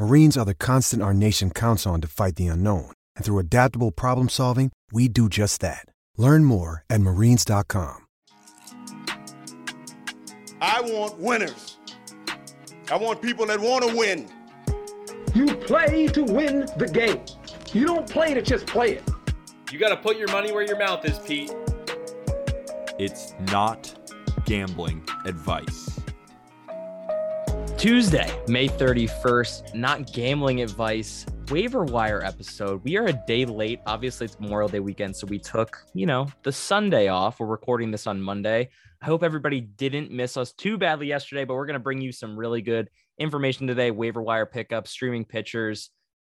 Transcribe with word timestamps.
Marines 0.00 0.38
are 0.38 0.46
the 0.46 0.54
constant 0.54 1.02
our 1.02 1.12
nation 1.12 1.50
counts 1.50 1.86
on 1.86 2.00
to 2.00 2.08
fight 2.08 2.36
the 2.36 2.46
unknown. 2.46 2.90
And 3.16 3.22
through 3.22 3.38
adaptable 3.38 3.90
problem 3.90 4.30
solving, 4.30 4.72
we 4.90 5.08
do 5.08 5.28
just 5.28 5.60
that. 5.60 5.84
Learn 6.16 6.46
more 6.46 6.84
at 6.88 7.02
marines.com. 7.02 8.06
I 10.62 10.80
want 10.80 11.18
winners. 11.18 11.76
I 12.90 12.96
want 12.96 13.20
people 13.20 13.44
that 13.44 13.60
want 13.60 13.86
to 13.86 13.94
win. 13.94 14.26
You 15.34 15.54
play 15.54 16.06
to 16.06 16.22
win 16.22 16.66
the 16.78 16.88
game. 16.88 17.20
You 17.74 17.84
don't 17.84 18.08
play 18.08 18.32
to 18.32 18.40
just 18.40 18.66
play 18.66 18.92
it. 18.92 19.04
You 19.70 19.78
got 19.78 19.90
to 19.90 19.98
put 19.98 20.16
your 20.16 20.28
money 20.28 20.50
where 20.50 20.64
your 20.64 20.78
mouth 20.78 21.04
is, 21.04 21.18
Pete. 21.18 21.52
It's 22.98 23.34
not 23.50 23.94
gambling 24.46 25.06
advice. 25.26 25.99
Tuesday, 27.80 28.30
May 28.46 28.68
31st, 28.68 29.74
not 29.74 30.12
gambling 30.12 30.60
advice, 30.60 31.24
waiver 31.48 31.82
wire 31.82 32.22
episode. 32.22 32.84
We 32.84 32.98
are 32.98 33.06
a 33.06 33.18
day 33.26 33.46
late. 33.46 33.80
Obviously, 33.86 34.26
it's 34.26 34.38
Memorial 34.38 34.68
Day 34.68 34.80
weekend, 34.80 35.16
so 35.16 35.26
we 35.26 35.38
took, 35.38 35.82
you 35.94 36.04
know, 36.04 36.28
the 36.42 36.52
Sunday 36.52 37.08
off. 37.08 37.40
We're 37.40 37.46
recording 37.46 37.90
this 37.90 38.06
on 38.06 38.20
Monday. 38.20 38.68
I 39.00 39.06
hope 39.06 39.22
everybody 39.22 39.62
didn't 39.62 40.10
miss 40.10 40.36
us 40.36 40.52
too 40.52 40.76
badly 40.76 41.06
yesterday, 41.06 41.46
but 41.46 41.54
we're 41.54 41.64
going 41.64 41.72
to 41.72 41.80
bring 41.80 42.02
you 42.02 42.12
some 42.12 42.36
really 42.36 42.60
good 42.60 42.90
information 43.18 43.66
today 43.66 43.90
waiver 43.90 44.20
wire 44.20 44.44
pickups, 44.44 44.90
streaming 44.90 45.24
pitchers, 45.24 45.88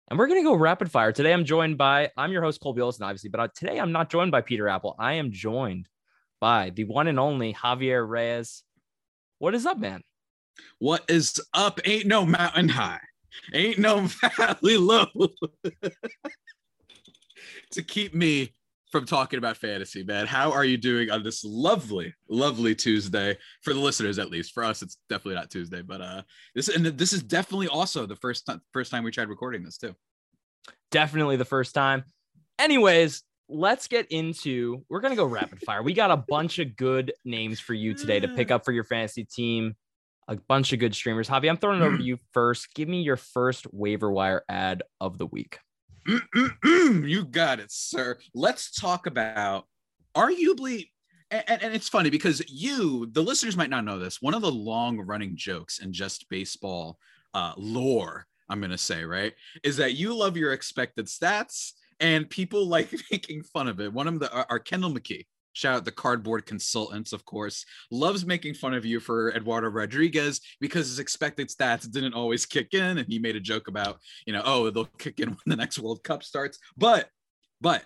and 0.08 0.20
we're 0.20 0.28
going 0.28 0.44
to 0.44 0.48
go 0.48 0.54
rapid 0.54 0.92
fire. 0.92 1.12
Today, 1.12 1.34
I'm 1.34 1.46
joined 1.46 1.80
by, 1.80 2.12
I'm 2.16 2.32
your 2.32 2.44
host, 2.44 2.62
Colby 2.62 2.82
Olson, 2.82 3.06
obviously, 3.06 3.32
but 3.32 3.40
uh, 3.40 3.48
today 3.56 3.80
I'm 3.80 3.92
not 3.92 4.12
joined 4.12 4.30
by 4.30 4.42
Peter 4.42 4.70
Appel. 4.70 4.96
I 5.00 5.14
am 5.14 5.32
joined 5.32 5.90
by 6.40 6.70
the 6.70 6.84
one 6.84 7.08
and 7.08 7.20
only 7.20 7.56
Javier 7.56 8.08
Reyes. 8.08 8.62
What 9.40 9.56
is 9.56 9.66
up, 9.66 9.80
man? 9.80 10.04
What 10.80 11.04
is 11.10 11.42
up? 11.54 11.80
Ain't 11.86 12.06
no 12.06 12.26
mountain 12.26 12.70
high, 12.70 13.02
ain't 13.54 13.80
no 13.80 14.08
valley 14.38 14.78
low 14.78 15.08
to 17.72 17.84
keep 17.84 18.14
me 18.14 18.54
from 18.92 19.06
talking 19.06 19.38
about 19.38 19.58
fantasy, 19.58 20.04
man. 20.04 20.26
How 20.26 20.52
are 20.52 20.66
you 20.66 20.78
doing 20.78 21.12
on 21.12 21.24
this 21.24 21.44
lovely, 21.44 22.14
lovely 22.28 22.76
Tuesday 22.76 23.38
for 23.62 23.74
the 23.74 23.80
listeners, 23.80 24.20
at 24.20 24.32
least? 24.32 24.54
For 24.54 24.64
us, 24.64 24.82
it's 24.82 24.98
definitely 25.10 25.36
not 25.36 25.52
Tuesday, 25.52 25.82
but 25.82 26.02
uh, 26.02 26.22
this 26.56 26.70
and 26.70 26.86
this 26.86 27.14
is 27.14 27.24
definitely 27.24 27.68
also 27.68 28.06
the 28.06 28.16
first 28.16 28.46
time 28.46 28.62
first 28.74 28.92
time 28.92 29.04
we 29.04 29.12
tried 29.12 29.30
recording 29.30 29.64
this 29.64 29.78
too. 29.78 29.96
Definitely 30.92 31.36
the 31.36 31.46
first 31.46 31.76
time. 31.76 32.04
Anyways, 32.58 33.24
let's 33.48 33.88
get 33.88 34.08
into. 34.12 34.84
We're 34.90 35.02
gonna 35.02 35.16
go 35.16 35.26
rapid 35.26 35.62
fire. 35.62 35.84
We 35.84 35.94
got 35.94 36.12
a 36.12 36.18
bunch 36.18 36.60
of 36.60 36.76
good 36.76 37.14
names 37.24 37.60
for 37.60 37.74
you 37.74 37.94
today 37.94 38.20
to 38.20 38.28
pick 38.28 38.52
up 38.52 38.66
for 38.66 38.72
your 38.72 38.84
fantasy 38.84 39.24
team 39.24 39.76
a 40.30 40.36
bunch 40.48 40.72
of 40.74 40.80
good 40.80 40.94
streamers. 40.94 41.28
Javi, 41.28 41.50
I'm 41.50 41.58
throwing 41.58 41.82
it 41.82 41.86
over 41.86 41.98
to 41.98 42.04
you 42.04 42.18
first. 42.34 42.74
Give 42.76 42.88
me 42.88 43.02
your 43.02 43.18
first 43.18 43.66
waiver 43.74 44.12
wire 44.12 44.44
add 44.48 44.84
of 45.02 45.18
the 45.18 45.26
week. 45.26 45.58
you 46.64 47.26
got 47.26 47.60
it, 47.60 47.72
sir. 47.72 48.18
Let's 48.34 48.72
talk 48.72 49.08
about 49.08 49.66
arguably, 50.16 50.90
and, 51.32 51.44
and, 51.48 51.76
it's 51.76 51.90
funny 51.90 52.10
because 52.10 52.42
you, 52.48 53.08
the 53.12 53.22
listeners, 53.22 53.58
might 53.58 53.70
not 53.70 53.86
know 53.86 54.00
this. 54.00 54.22
One 54.22 54.34
of 54.34 54.42
the 54.42 54.52
long 54.52 55.00
running 55.00 55.36
jokes 55.36 55.80
in 55.80 55.94
just 55.94 56.30
baseball 56.30 56.98
uh, 57.34 57.54
lore, 57.58 58.26
I'm 58.50 58.60
going 58.60 58.72
to 58.72 58.78
say, 58.78 59.04
right, 59.04 59.34
is 59.64 59.78
that 59.78 59.96
you 59.96 60.16
love 60.16 60.38
your 60.38 60.54
expected 60.54 61.08
stats 61.08 61.74
and 62.00 62.30
people 62.30 62.66
like 62.68 62.94
making 63.12 63.44
fun 63.44 63.68
of 63.68 63.80
it. 63.80 63.92
One 63.92 64.08
of 64.08 64.20
them, 64.20 64.30
are 64.32 64.60
Kendall 64.60 64.94
McKee 64.94 65.26
shout 65.54 65.76
out 65.76 65.86
the 65.86 65.92
cardboard 65.92 66.46
consultants, 66.46 67.14
of 67.14 67.26
course, 67.26 67.66
loves 67.92 68.26
making 68.26 68.54
fun 68.54 68.74
of 68.74 68.86
you 68.86 69.00
for 69.00 69.32
Eduardo 69.32 69.68
Rodriguez 69.68 70.42
because 70.60 70.88
his 70.88 71.00
expected 71.00 71.50
stats 71.50 71.90
didn't 71.90 72.14
always 72.14 72.46
kick 72.46 72.74
in. 72.74 72.98
And 72.98 73.08
he 73.08 73.20
made 73.20 73.36
a 73.36 73.42
joke 73.42 73.68
about, 73.68 74.00
you 74.26 74.34
know, 74.34 74.42
oh, 74.46 74.70
they'll 74.70 74.86
kick 74.98 75.20
in 75.20 75.30
when 75.30 75.38
the 75.46 75.56
next 75.56 75.80
World 75.80 76.04
Cup 76.04 76.24
starts. 76.24 76.60
But, 76.78 77.10
but 77.62 77.84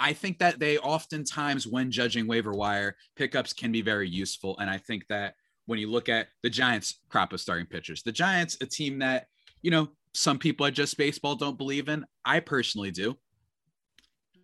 I 0.00 0.12
think 0.12 0.38
that 0.38 0.58
they 0.58 0.78
oftentimes, 0.78 1.66
when 1.66 1.90
judging 1.90 2.26
waiver 2.26 2.52
wire, 2.52 2.96
pickups 3.16 3.52
can 3.52 3.72
be 3.72 3.82
very 3.82 4.08
useful. 4.08 4.56
And 4.58 4.70
I 4.70 4.78
think 4.78 5.06
that 5.08 5.34
when 5.66 5.78
you 5.78 5.90
look 5.90 6.08
at 6.08 6.28
the 6.42 6.50
Giants' 6.50 7.00
crop 7.08 7.32
of 7.32 7.40
starting 7.40 7.66
pitchers, 7.66 8.02
the 8.02 8.12
Giants, 8.12 8.56
a 8.60 8.66
team 8.66 9.00
that, 9.00 9.26
you 9.60 9.70
know, 9.70 9.88
some 10.14 10.38
people 10.38 10.66
at 10.66 10.74
just 10.74 10.96
baseball 10.96 11.34
don't 11.34 11.58
believe 11.58 11.88
in. 11.88 12.04
I 12.24 12.40
personally 12.40 12.90
do. 12.90 13.16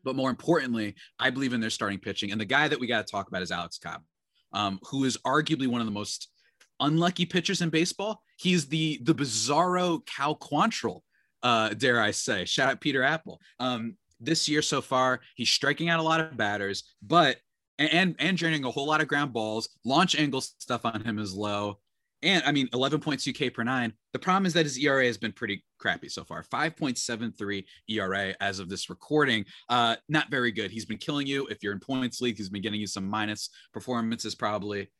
But 0.04 0.16
more 0.16 0.30
importantly, 0.30 0.94
I 1.18 1.30
believe 1.30 1.52
in 1.52 1.60
their 1.60 1.70
starting 1.70 1.98
pitching. 1.98 2.32
And 2.32 2.40
the 2.40 2.44
guy 2.44 2.68
that 2.68 2.78
we 2.78 2.86
got 2.86 3.06
to 3.06 3.10
talk 3.10 3.28
about 3.28 3.42
is 3.42 3.50
Alex 3.50 3.78
Cobb, 3.78 4.02
um, 4.52 4.78
who 4.90 5.04
is 5.04 5.16
arguably 5.26 5.66
one 5.66 5.80
of 5.80 5.86
the 5.86 5.92
most 5.92 6.28
unlucky 6.80 7.26
pitchers 7.26 7.62
in 7.62 7.70
baseball. 7.70 8.20
He's 8.36 8.66
the 8.66 9.00
the 9.02 9.14
bizarro 9.14 10.04
Cal 10.06 10.36
Quantrill, 10.36 11.00
uh, 11.42 11.70
dare 11.70 12.00
I 12.00 12.10
say. 12.10 12.44
Shout 12.44 12.70
out 12.70 12.80
Peter 12.80 13.02
Appel. 13.02 13.40
Um, 13.58 13.96
this 14.20 14.48
year 14.48 14.62
so 14.62 14.80
far, 14.80 15.20
he's 15.36 15.50
striking 15.50 15.88
out 15.88 16.00
a 16.00 16.02
lot 16.02 16.20
of 16.20 16.36
batters, 16.36 16.84
but 17.02 17.38
and 17.78 18.14
and 18.18 18.36
draining 18.36 18.64
a 18.64 18.70
whole 18.70 18.86
lot 18.86 19.00
of 19.00 19.08
ground 19.08 19.32
balls. 19.32 19.68
Launch 19.84 20.16
angle 20.16 20.40
stuff 20.40 20.84
on 20.84 21.02
him 21.02 21.18
is 21.18 21.34
low. 21.34 21.78
And 22.24 22.42
I 22.44 22.52
mean, 22.52 22.68
11.2 22.68 23.34
K 23.34 23.50
per 23.50 23.62
nine. 23.62 23.92
The 24.12 24.18
problem 24.18 24.46
is 24.46 24.54
that 24.54 24.64
his 24.64 24.78
ERA 24.78 25.04
has 25.06 25.18
been 25.18 25.32
pretty 25.32 25.62
crappy 25.78 26.08
so 26.08 26.24
far 26.24 26.42
5.73 26.42 27.64
ERA 27.90 28.34
as 28.40 28.58
of 28.58 28.68
this 28.68 28.88
recording. 28.88 29.44
Uh, 29.68 29.96
not 30.08 30.30
very 30.30 30.50
good. 30.50 30.70
He's 30.70 30.86
been 30.86 30.98
killing 30.98 31.26
you. 31.26 31.46
If 31.46 31.62
you're 31.62 31.74
in 31.74 31.80
points 31.80 32.20
league, 32.20 32.38
he's 32.38 32.48
been 32.48 32.62
getting 32.62 32.80
you 32.80 32.86
some 32.86 33.08
minus 33.08 33.50
performances 33.72 34.34
probably. 34.34 34.90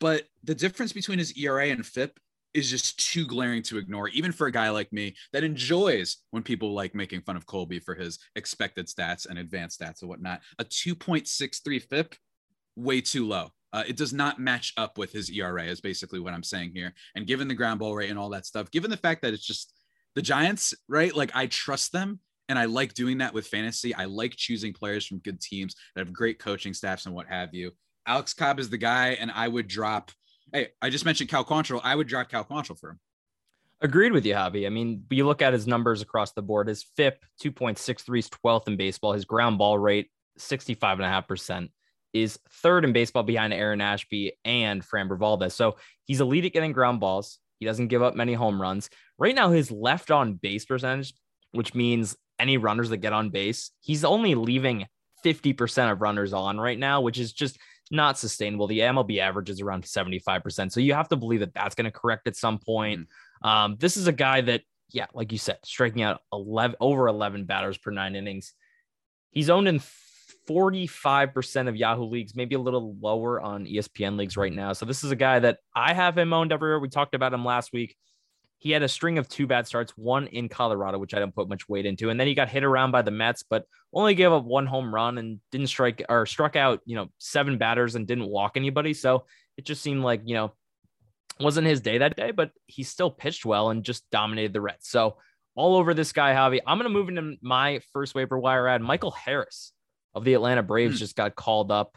But 0.00 0.24
the 0.44 0.54
difference 0.54 0.92
between 0.92 1.18
his 1.18 1.36
ERA 1.36 1.66
and 1.66 1.84
FIP 1.84 2.18
is 2.54 2.70
just 2.70 3.12
too 3.12 3.26
glaring 3.26 3.62
to 3.62 3.78
ignore, 3.78 4.08
even 4.08 4.32
for 4.32 4.46
a 4.46 4.52
guy 4.52 4.70
like 4.70 4.92
me 4.92 5.14
that 5.32 5.44
enjoys 5.44 6.18
when 6.30 6.42
people 6.42 6.72
like 6.72 6.94
making 6.94 7.22
fun 7.22 7.36
of 7.36 7.46
Colby 7.46 7.78
for 7.78 7.94
his 7.94 8.18
expected 8.36 8.86
stats 8.86 9.28
and 9.28 9.38
advanced 9.38 9.80
stats 9.80 10.00
and 10.00 10.08
whatnot. 10.08 10.40
A 10.58 10.64
2.63 10.64 11.82
FIP, 11.82 12.14
way 12.76 13.00
too 13.00 13.26
low. 13.26 13.50
Uh, 13.72 13.84
it 13.86 13.96
does 13.96 14.12
not 14.12 14.40
match 14.40 14.72
up 14.76 14.96
with 14.96 15.12
his 15.12 15.30
ERA, 15.30 15.64
is 15.64 15.80
basically 15.80 16.20
what 16.20 16.32
I'm 16.32 16.42
saying 16.42 16.72
here. 16.74 16.94
And 17.14 17.26
given 17.26 17.48
the 17.48 17.54
ground 17.54 17.80
ball 17.80 17.94
rate 17.94 18.10
and 18.10 18.18
all 18.18 18.30
that 18.30 18.46
stuff, 18.46 18.70
given 18.70 18.90
the 18.90 18.96
fact 18.96 19.22
that 19.22 19.34
it's 19.34 19.46
just 19.46 19.74
the 20.14 20.22
Giants, 20.22 20.74
right? 20.88 21.14
Like 21.14 21.32
I 21.34 21.46
trust 21.46 21.92
them 21.92 22.20
and 22.48 22.58
I 22.58 22.64
like 22.64 22.94
doing 22.94 23.18
that 23.18 23.34
with 23.34 23.46
fantasy. 23.46 23.94
I 23.94 24.06
like 24.06 24.34
choosing 24.36 24.72
players 24.72 25.06
from 25.06 25.18
good 25.18 25.40
teams 25.40 25.76
that 25.94 26.04
have 26.04 26.14
great 26.14 26.38
coaching 26.38 26.72
staffs 26.72 27.06
and 27.06 27.14
what 27.14 27.26
have 27.26 27.54
you. 27.54 27.72
Alex 28.06 28.32
Cobb 28.32 28.58
is 28.58 28.70
the 28.70 28.78
guy, 28.78 29.10
and 29.20 29.30
I 29.30 29.48
would 29.48 29.68
drop. 29.68 30.10
Hey, 30.52 30.68
I 30.80 30.88
just 30.88 31.04
mentioned 31.04 31.28
Cal 31.28 31.44
Quantrill. 31.44 31.82
I 31.84 31.94
would 31.94 32.08
drop 32.08 32.30
Cal 32.30 32.44
Quantrill 32.44 32.78
for 32.78 32.90
him. 32.90 33.00
Agreed 33.82 34.12
with 34.12 34.24
you, 34.24 34.34
Javi. 34.34 34.66
I 34.66 34.70
mean, 34.70 35.04
you 35.10 35.26
look 35.26 35.42
at 35.42 35.52
his 35.52 35.66
numbers 35.66 36.00
across 36.00 36.32
the 36.32 36.42
board. 36.42 36.68
His 36.68 36.84
FIP 36.96 37.22
2.63 37.44 38.18
is 38.18 38.30
12th 38.30 38.66
in 38.66 38.76
baseball. 38.76 39.12
His 39.12 39.26
ground 39.26 39.58
ball 39.58 39.78
rate 39.78 40.10
65.5% 40.38 41.68
is 42.12 42.38
third 42.50 42.84
in 42.84 42.92
baseball 42.92 43.22
behind 43.22 43.52
Aaron 43.52 43.80
Ashby 43.80 44.34
and 44.44 44.82
Framber 44.82 45.18
Valdez. 45.18 45.54
So 45.54 45.76
he's 46.04 46.20
elite 46.20 46.44
at 46.44 46.52
getting 46.52 46.72
ground 46.72 47.00
balls. 47.00 47.38
He 47.58 47.66
doesn't 47.66 47.88
give 47.88 48.02
up 48.02 48.14
many 48.14 48.34
home 48.34 48.60
runs. 48.60 48.88
Right 49.18 49.34
now, 49.34 49.50
his 49.50 49.70
left 49.70 50.10
on 50.10 50.34
base 50.34 50.64
percentage, 50.64 51.12
which 51.52 51.74
means 51.74 52.16
any 52.38 52.56
runners 52.56 52.90
that 52.90 52.98
get 52.98 53.12
on 53.12 53.30
base, 53.30 53.72
he's 53.80 54.04
only 54.04 54.34
leaving 54.34 54.86
50% 55.24 55.90
of 55.90 56.00
runners 56.00 56.32
on 56.32 56.58
right 56.58 56.78
now, 56.78 57.00
which 57.00 57.18
is 57.18 57.32
just 57.32 57.58
not 57.90 58.18
sustainable. 58.18 58.66
The 58.66 58.80
MLB 58.80 59.18
average 59.18 59.50
is 59.50 59.60
around 59.60 59.84
75%. 59.84 60.70
So 60.70 60.80
you 60.80 60.94
have 60.94 61.08
to 61.08 61.16
believe 61.16 61.40
that 61.40 61.54
that's 61.54 61.74
going 61.74 61.86
to 61.86 61.90
correct 61.90 62.28
at 62.28 62.36
some 62.36 62.58
point. 62.58 63.00
Mm-hmm. 63.00 63.48
Um, 63.48 63.76
this 63.78 63.96
is 63.96 64.06
a 64.06 64.12
guy 64.12 64.40
that, 64.42 64.62
yeah, 64.90 65.06
like 65.14 65.32
you 65.32 65.38
said, 65.38 65.58
striking 65.64 66.02
out 66.02 66.20
11 66.32 66.76
over 66.80 67.08
11 67.08 67.44
batters 67.44 67.78
per 67.78 67.90
nine 67.90 68.14
innings. 68.14 68.52
He's 69.30 69.50
owned 69.50 69.68
in 69.68 69.80
45% 70.48 71.68
of 71.68 71.76
Yahoo 71.76 72.04
leagues, 72.04 72.34
maybe 72.34 72.54
a 72.54 72.60
little 72.60 72.96
lower 73.00 73.40
on 73.40 73.66
ESPN 73.66 74.16
leagues 74.16 74.36
right 74.36 74.52
now. 74.52 74.72
So 74.72 74.86
this 74.86 75.04
is 75.04 75.10
a 75.10 75.16
guy 75.16 75.38
that 75.40 75.58
I 75.74 75.92
have 75.92 76.16
him 76.16 76.32
owned 76.32 76.52
everywhere. 76.52 76.80
We 76.80 76.88
talked 76.88 77.14
about 77.14 77.34
him 77.34 77.44
last 77.44 77.72
week. 77.72 77.96
He 78.60 78.70
had 78.70 78.82
a 78.82 78.88
string 78.88 79.18
of 79.18 79.28
two 79.28 79.46
bad 79.46 79.66
starts, 79.66 79.92
one 79.96 80.26
in 80.26 80.48
Colorado, 80.48 80.98
which 80.98 81.14
I 81.14 81.20
didn't 81.20 81.36
put 81.36 81.48
much 81.48 81.68
weight 81.68 81.86
into, 81.86 82.10
and 82.10 82.18
then 82.18 82.26
he 82.26 82.34
got 82.34 82.48
hit 82.48 82.64
around 82.64 82.90
by 82.90 83.02
the 83.02 83.12
Mets, 83.12 83.44
but 83.48 83.64
only 83.92 84.14
gave 84.14 84.32
up 84.32 84.44
one 84.44 84.66
home 84.66 84.92
run 84.92 85.16
and 85.18 85.38
didn't 85.52 85.68
strike 85.68 86.04
or 86.08 86.26
struck 86.26 86.56
out, 86.56 86.80
you 86.84 86.96
know, 86.96 87.08
seven 87.18 87.58
batters 87.58 87.94
and 87.94 88.06
didn't 88.06 88.26
walk 88.26 88.56
anybody. 88.56 88.94
So 88.94 89.26
it 89.56 89.64
just 89.64 89.82
seemed 89.82 90.02
like, 90.02 90.22
you 90.24 90.34
know, 90.34 90.54
wasn't 91.38 91.68
his 91.68 91.80
day 91.80 91.98
that 91.98 92.16
day, 92.16 92.32
but 92.32 92.50
he 92.66 92.82
still 92.82 93.12
pitched 93.12 93.46
well 93.46 93.70
and 93.70 93.84
just 93.84 94.10
dominated 94.10 94.52
the 94.52 94.60
Reds. 94.60 94.88
So 94.88 95.18
all 95.54 95.76
over 95.76 95.92
this 95.92 96.12
guy, 96.12 96.34
Javi. 96.34 96.60
I'm 96.66 96.78
going 96.78 96.90
to 96.90 96.96
move 96.96 97.08
into 97.08 97.36
my 97.42 97.80
first 97.92 98.14
waiver 98.14 98.38
wire 98.38 98.68
add. 98.68 98.80
Michael 98.80 99.10
Harris 99.10 99.72
of 100.18 100.24
the 100.24 100.34
Atlanta 100.34 100.62
Braves 100.62 100.96
mm. 100.96 100.98
just 100.98 101.16
got 101.16 101.34
called 101.34 101.72
up 101.72 101.96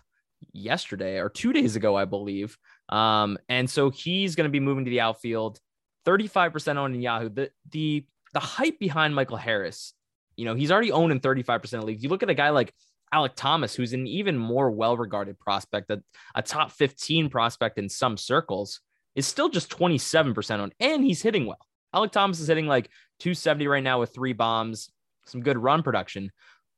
yesterday 0.53 1.19
or 1.19 1.29
two 1.29 1.53
days 1.53 1.75
ago, 1.75 1.95
I 1.95 2.05
believe. 2.05 2.57
Um, 2.89 3.37
and 3.49 3.69
so 3.69 3.89
he's 3.89 4.35
going 4.35 4.45
to 4.45 4.51
be 4.51 4.59
moving 4.59 4.85
to 4.85 4.91
the 4.91 5.01
outfield. 5.01 5.59
35% 6.05 6.77
owned 6.77 6.95
in 6.95 7.01
Yahoo. 7.01 7.29
The 7.29 7.51
the 7.71 8.05
the 8.33 8.39
hype 8.39 8.79
behind 8.79 9.13
Michael 9.13 9.37
Harris, 9.37 9.93
you 10.35 10.45
know, 10.45 10.55
he's 10.55 10.71
already 10.71 10.91
owned 10.91 11.11
in 11.11 11.19
35% 11.19 11.73
of 11.73 11.83
leagues. 11.83 12.01
You 12.01 12.09
look 12.09 12.23
at 12.23 12.29
a 12.29 12.33
guy 12.33 12.49
like 12.49 12.73
Alek 13.13 13.35
Thomas, 13.35 13.75
who's 13.75 13.93
an 13.93 14.07
even 14.07 14.37
more 14.37 14.71
well-regarded 14.71 15.37
prospect, 15.37 15.91
a, 15.91 16.01
a 16.33 16.41
top 16.41 16.71
15 16.71 17.29
prospect 17.29 17.77
in 17.77 17.89
some 17.89 18.15
circles, 18.15 18.79
is 19.15 19.27
still 19.27 19.49
just 19.49 19.69
27% 19.69 20.59
owned, 20.59 20.73
and 20.79 21.03
he's 21.03 21.21
hitting 21.21 21.45
well. 21.45 21.59
Alek 21.93 22.11
Thomas 22.11 22.39
is 22.39 22.47
hitting 22.47 22.67
like 22.67 22.89
270 23.19 23.67
right 23.67 23.83
now 23.83 23.99
with 23.99 24.13
three 24.13 24.33
bombs, 24.33 24.89
some 25.25 25.41
good 25.41 25.57
run 25.57 25.83
production. 25.83 26.31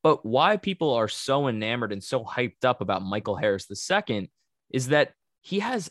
But 0.03 0.25
why 0.25 0.57
people 0.57 0.93
are 0.93 1.07
so 1.07 1.47
enamored 1.47 1.93
and 1.93 2.03
so 2.03 2.23
hyped 2.23 2.65
up 2.65 2.81
about 2.81 3.01
Michael 3.01 3.37
Harris 3.37 3.67
II 3.71 4.29
is 4.69 4.89
that 4.89 5.13
he 5.41 5.59
has 5.59 5.89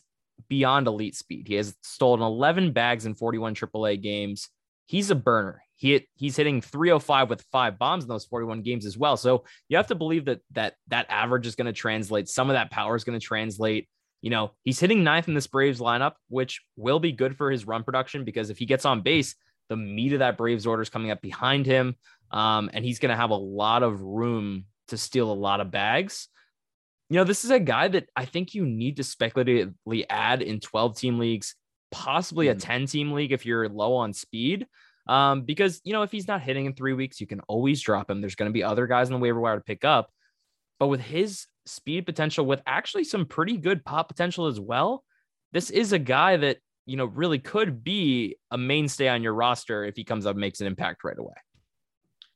beyond 0.49 0.87
elite 0.87 1.17
speed. 1.17 1.49
He 1.49 1.55
has 1.55 1.75
stolen 1.83 2.21
11 2.21 2.73
bags 2.73 3.07
in 3.07 3.15
41 3.15 3.55
AAA 3.55 4.03
games. 4.03 4.49
He's 4.87 5.11
a 5.11 5.15
burner. 5.15 5.63
He 5.77 5.93
hit, 5.93 6.07
he's 6.15 6.37
hitting 6.37 6.61
305 6.61 7.31
with 7.31 7.45
five 7.51 7.79
bombs 7.79 8.05
in 8.05 8.09
those 8.09 8.27
41 8.27 8.63
games 8.63 8.85
as 8.85 8.99
well. 8.99 9.17
So 9.17 9.45
you 9.69 9.79
have 9.79 9.87
to 9.89 9.95
believe 9.95 10.27
that 10.27 10.41
that 10.53 10.75
that 10.89 11.07
average 11.09 11.47
is 11.47 11.55
going 11.55 11.67
to 11.67 11.73
translate. 11.73 12.29
Some 12.29 12.51
of 12.51 12.55
that 12.55 12.71
power 12.71 12.95
is 12.95 13.05
going 13.05 13.19
to 13.19 13.25
translate. 13.25 13.89
You 14.21 14.31
know, 14.31 14.53
he's 14.63 14.79
hitting 14.79 15.03
ninth 15.03 15.27
in 15.27 15.35
this 15.35 15.49
Braves 15.49 15.81
lineup, 15.81 16.13
which 16.29 16.61
will 16.77 17.01
be 17.01 17.11
good 17.13 17.37
for 17.37 17.51
his 17.51 17.67
run 17.67 17.83
production 17.83 18.25
because 18.25 18.51
if 18.51 18.59
he 18.59 18.67
gets 18.67 18.85
on 18.85 19.01
base, 19.01 19.35
the 19.69 19.77
meat 19.77 20.13
of 20.13 20.19
that 20.19 20.37
Braves 20.37 20.67
order 20.67 20.83
is 20.83 20.91
coming 20.91 21.11
up 21.11 21.23
behind 21.23 21.67
him. 21.67 21.97
Um, 22.33 22.71
and 22.73 22.85
he's 22.85 22.99
going 22.99 23.11
to 23.11 23.17
have 23.17 23.31
a 23.31 23.37
lot 23.37 23.83
of 23.83 24.01
room 24.01 24.65
to 24.89 24.97
steal 24.97 25.31
a 25.31 25.35
lot 25.35 25.61
of 25.61 25.71
bags 25.71 26.29
you 27.13 27.19
know, 27.19 27.25
this 27.25 27.45
is 27.45 27.51
a 27.51 27.61
guy 27.61 27.89
that 27.89 28.09
I 28.17 28.25
think 28.25 28.55
you 28.55 28.65
need 28.65 28.97
to 28.97 29.05
speculatively 29.05 30.09
add 30.09 30.41
in 30.41 30.61
12 30.61 30.97
team 30.97 31.19
leagues, 31.19 31.57
possibly 31.91 32.49
a 32.49 32.55
hmm. 32.55 32.59
10 32.59 32.87
team 32.87 33.13
league 33.13 33.33
if 33.33 33.45
you're 33.45 33.69
low 33.69 33.97
on 33.97 34.15
speed. 34.15 34.67
Um, 35.07 35.43
because, 35.43 35.83
you 35.85 35.93
know, 35.93 36.05
if 36.05 36.11
he's 36.11 36.27
not 36.27 36.41
hitting 36.41 36.65
in 36.65 36.73
three 36.73 36.95
weeks, 36.95 37.21
you 37.21 37.27
can 37.27 37.41
always 37.41 37.83
drop 37.83 38.09
him. 38.09 38.23
There's 38.23 38.35
going 38.35 38.49
to 38.49 38.53
be 38.53 38.63
other 38.63 38.87
guys 38.87 39.09
on 39.09 39.13
the 39.13 39.19
waiver 39.19 39.41
wire 39.41 39.57
to 39.57 39.63
pick 39.63 39.85
up. 39.85 40.11
But 40.81 40.87
with 40.87 41.03
his 41.03 41.49
speed 41.67 42.07
potential, 42.07 42.47
with 42.47 42.63
actually 42.65 43.05
some 43.05 43.27
pretty 43.27 43.59
good 43.59 43.85
pop 43.85 44.09
potential 44.09 44.47
as 44.47 44.59
well, 44.59 45.05
this 45.53 45.69
is 45.69 45.93
a 45.93 45.99
guy 45.99 46.39
that, 46.39 46.61
you 46.87 46.97
know, 46.97 47.05
really 47.05 47.39
could 47.39 47.85
be 47.85 48.37
a 48.51 48.57
mainstay 48.57 49.09
on 49.09 49.23
your 49.23 49.35
roster 49.35 49.85
if 49.85 49.97
he 49.97 50.05
comes 50.05 50.25
up 50.25 50.35
makes 50.35 50.63
an 50.63 50.67
impact 50.67 51.05
right 51.05 51.19
away. 51.19 51.35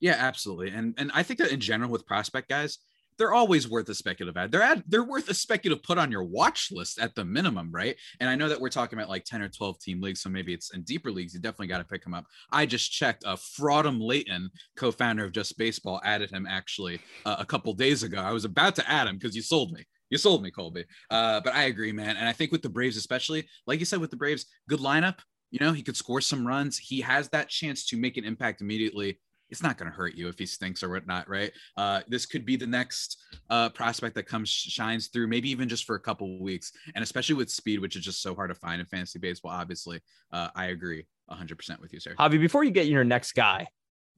Yeah, 0.01 0.17
absolutely. 0.19 0.71
And 0.71 0.95
and 0.99 1.11
I 1.15 1.23
think 1.23 1.39
that 1.41 1.53
in 1.53 1.61
general 1.61 1.91
with 1.91 2.07
prospect 2.07 2.49
guys, 2.49 2.79
they're 3.19 3.33
always 3.33 3.69
worth 3.69 3.89
a 3.89 3.95
speculative 3.95 4.37
ad. 4.37 4.53
They're 4.53 4.63
ad, 4.63 4.83
they're 4.87 5.05
worth 5.05 5.29
a 5.29 5.35
speculative 5.35 5.83
put 5.83 5.99
on 5.99 6.13
your 6.13 6.25
watch 6.25 6.71
list 6.71 6.99
at 6.99 7.15
the 7.15 7.25
minimum, 7.25 7.71
right? 7.73 7.97
And 8.21 8.29
I 8.29 8.35
know 8.35 8.49
that 8.49 8.61
we're 8.61 8.69
talking 8.69 8.99
about 8.99 9.09
like 9.09 9.25
10 9.25 9.43
or 9.43 9.49
12 9.49 9.81
team 9.81 10.01
leagues, 10.01 10.21
so 10.21 10.29
maybe 10.29 10.53
it's 10.53 10.75
in 10.75 10.83
deeper 10.83 11.11
leagues. 11.11 11.35
You 11.35 11.41
definitely 11.41 11.69
got 11.69 11.79
to 11.79 11.85
pick 11.85 12.05
him 12.05 12.15
up. 12.15 12.27
I 12.53 12.67
just 12.67 12.93
checked. 12.93 13.25
Uh, 13.25 13.37
Fraudum 13.37 14.01
Leighton, 14.01 14.51
co-founder 14.77 15.25
of 15.25 15.33
Just 15.33 15.57
Baseball, 15.57 16.01
added 16.05 16.31
him 16.31 16.47
actually 16.49 17.01
uh, 17.25 17.37
a 17.39 17.47
couple 17.47 17.73
days 17.73 18.03
ago. 18.03 18.19
I 18.19 18.33
was 18.33 18.45
about 18.45 18.77
to 18.77 18.91
add 18.91 19.07
him 19.07 19.17
because 19.17 19.35
you 19.35 19.43
sold 19.43 19.73
me. 19.73 19.85
You 20.11 20.19
sold 20.19 20.43
me, 20.43 20.51
Colby. 20.51 20.85
Uh, 21.11 21.41
but 21.41 21.55
I 21.55 21.65
agree, 21.65 21.93
man. 21.93 22.17
And 22.17 22.29
I 22.29 22.33
think 22.33 22.53
with 22.53 22.63
the 22.63 22.69
Braves, 22.69 22.97
especially, 22.97 23.49
like 23.67 23.81
you 23.81 23.87
said, 23.87 24.01
with 24.01 24.11
the 24.11 24.17
Braves, 24.17 24.47
good 24.69 24.81
lineup. 24.81 25.19
You 25.51 25.65
know, 25.65 25.73
he 25.73 25.83
could 25.83 25.97
score 25.97 26.21
some 26.21 26.47
runs. 26.47 26.77
He 26.77 27.01
has 27.01 27.29
that 27.31 27.49
chance 27.49 27.87
to 27.87 27.97
make 27.97 28.17
an 28.17 28.25
impact 28.25 28.61
immediately 28.61 29.21
it's 29.51 29.63
not 29.63 29.79
going 29.79 29.91
to 29.91 29.97
hurt 29.97 30.15
you 30.15 30.29
if 30.29 30.39
he 30.39 30.47
stinks 30.47 30.83
or 30.83 30.91
whatnot, 30.91 31.29
right? 31.29 31.53
Uh, 31.77 32.01
this 32.09 32.27
could 32.27 32.45
be 32.45 32.57
the 32.57 32.67
next 32.67 33.19
uh, 33.51 33.69
prospect 33.71 34.15
that 34.17 34.25
comes 34.25 34.49
shines 34.49 35.09
through, 35.09 35.29
maybe 35.29 35.51
even 35.51 35.69
just 35.69 35.85
for 35.85 35.97
a 35.97 36.01
couple 36.01 36.41
weeks, 36.41 36.73
and 36.95 37.03
especially 37.03 37.35
with 37.35 37.51
speed, 37.51 37.81
which 37.81 37.97
is 37.97 38.05
just 38.05 38.23
so 38.23 38.35
hard 38.35 38.51
to 38.51 38.55
find 38.55 38.81
in 38.81 38.87
fantasy 38.87 39.19
baseball. 39.19 39.53
Obviously, 39.53 40.01
uh, 40.33 40.49
I 40.55 40.67
agree 40.67 41.07
100% 41.31 41.81
with 41.81 41.93
you, 41.93 42.01
sir. 42.01 42.15
Javi, 42.19 42.41
before 42.41 42.65
you 42.65 42.71
get 42.71 42.87
your 42.87 43.05
next 43.05 43.33
guy, 43.33 43.69